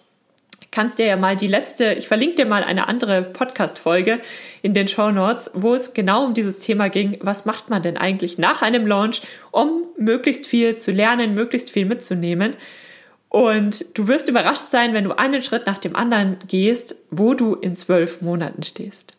kannst 0.70 0.98
dir 0.98 1.06
ja 1.06 1.16
mal 1.16 1.36
die 1.36 1.46
letzte, 1.46 1.94
ich 1.94 2.08
verlinke 2.08 2.36
dir 2.36 2.46
mal 2.46 2.62
eine 2.62 2.88
andere 2.88 3.22
Podcast-Folge 3.22 4.18
in 4.62 4.74
den 4.74 4.88
Show 4.88 5.10
Notes, 5.10 5.50
wo 5.54 5.74
es 5.74 5.94
genau 5.94 6.24
um 6.24 6.34
dieses 6.34 6.60
Thema 6.60 6.88
ging. 6.88 7.18
Was 7.20 7.44
macht 7.44 7.70
man 7.70 7.82
denn 7.82 7.96
eigentlich 7.96 8.38
nach 8.38 8.62
einem 8.62 8.86
Launch, 8.86 9.22
um 9.50 9.84
möglichst 9.96 10.46
viel 10.46 10.76
zu 10.76 10.92
lernen, 10.92 11.34
möglichst 11.34 11.70
viel 11.70 11.86
mitzunehmen? 11.86 12.54
Und 13.28 13.98
du 13.98 14.08
wirst 14.08 14.28
überrascht 14.28 14.66
sein, 14.66 14.94
wenn 14.94 15.04
du 15.04 15.12
einen 15.12 15.42
Schritt 15.42 15.66
nach 15.66 15.78
dem 15.78 15.94
anderen 15.94 16.38
gehst, 16.46 16.96
wo 17.10 17.34
du 17.34 17.54
in 17.54 17.76
zwölf 17.76 18.22
Monaten 18.22 18.62
stehst. 18.62 19.16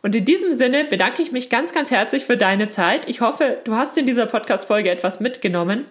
Und 0.00 0.14
in 0.14 0.24
diesem 0.24 0.56
Sinne 0.56 0.84
bedanke 0.84 1.22
ich 1.22 1.32
mich 1.32 1.50
ganz, 1.50 1.72
ganz 1.72 1.90
herzlich 1.90 2.24
für 2.24 2.36
deine 2.36 2.68
Zeit. 2.68 3.08
Ich 3.08 3.20
hoffe, 3.20 3.58
du 3.64 3.74
hast 3.74 3.98
in 3.98 4.06
dieser 4.06 4.26
Podcast-Folge 4.26 4.90
etwas 4.90 5.18
mitgenommen. 5.18 5.86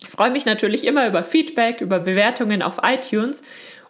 Ich 0.00 0.08
freue 0.08 0.30
mich 0.30 0.46
natürlich 0.46 0.86
immer 0.86 1.08
über 1.08 1.24
Feedback, 1.24 1.80
über 1.80 1.98
Bewertungen 1.98 2.62
auf 2.62 2.78
iTunes 2.84 3.42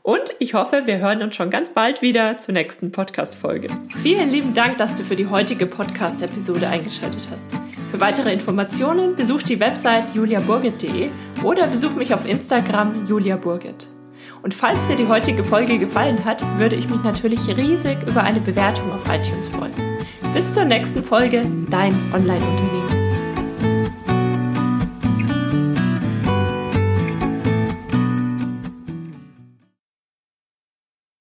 und 0.03 0.35
ich 0.39 0.55
hoffe, 0.55 0.83
wir 0.87 0.99
hören 0.99 1.23
uns 1.23 1.37
schon 1.37 1.51
ganz 1.51 1.75
bald 1.75 2.01
wieder 2.01 2.39
zur 2.39 2.55
nächsten 2.55 2.93
Podcast-Folge. 2.93 3.69
Vielen 4.03 4.31
lieben 4.31 4.55
Dank, 4.55 4.79
dass 4.79 4.95
du 4.95 5.05
für 5.05 5.17
die 5.17 5.27
heutige 5.27 5.67
Podcast-Episode 5.67 6.67
eingeschaltet 6.67 7.29
hast. 7.31 7.45
Für 7.91 8.01
weitere 8.01 8.33
Informationen 8.33 9.17
besuch 9.17 9.43
die 9.43 9.61
Website 9.61 10.15
juliaburgit.de 10.15 11.11
oder 11.45 11.67
besuch 11.67 11.93
mich 11.93 12.15
auf 12.15 12.27
Instagram 12.27 13.07
juliaburgit. 13.07 13.89
Und 14.43 14.55
falls 14.55 14.87
dir 14.89 14.97
die 14.97 15.09
heutige 15.09 15.45
Folge 15.45 15.79
gefallen 15.79 16.25
hat, 16.25 16.43
würde 16.59 16.77
ich 16.77 16.89
mich 16.89 17.03
natürlich 17.03 17.47
riesig 17.49 17.99
über 18.07 18.23
eine 18.23 18.41
Bewertung 18.41 18.91
auf 18.93 19.03
iTunes 19.09 19.49
freuen. 19.49 19.75
Bis 20.33 20.53
zur 20.53 20.65
nächsten 20.65 21.03
Folge, 21.03 21.43
dein 21.71 21.93
Online-Unternehmen. 22.15 22.78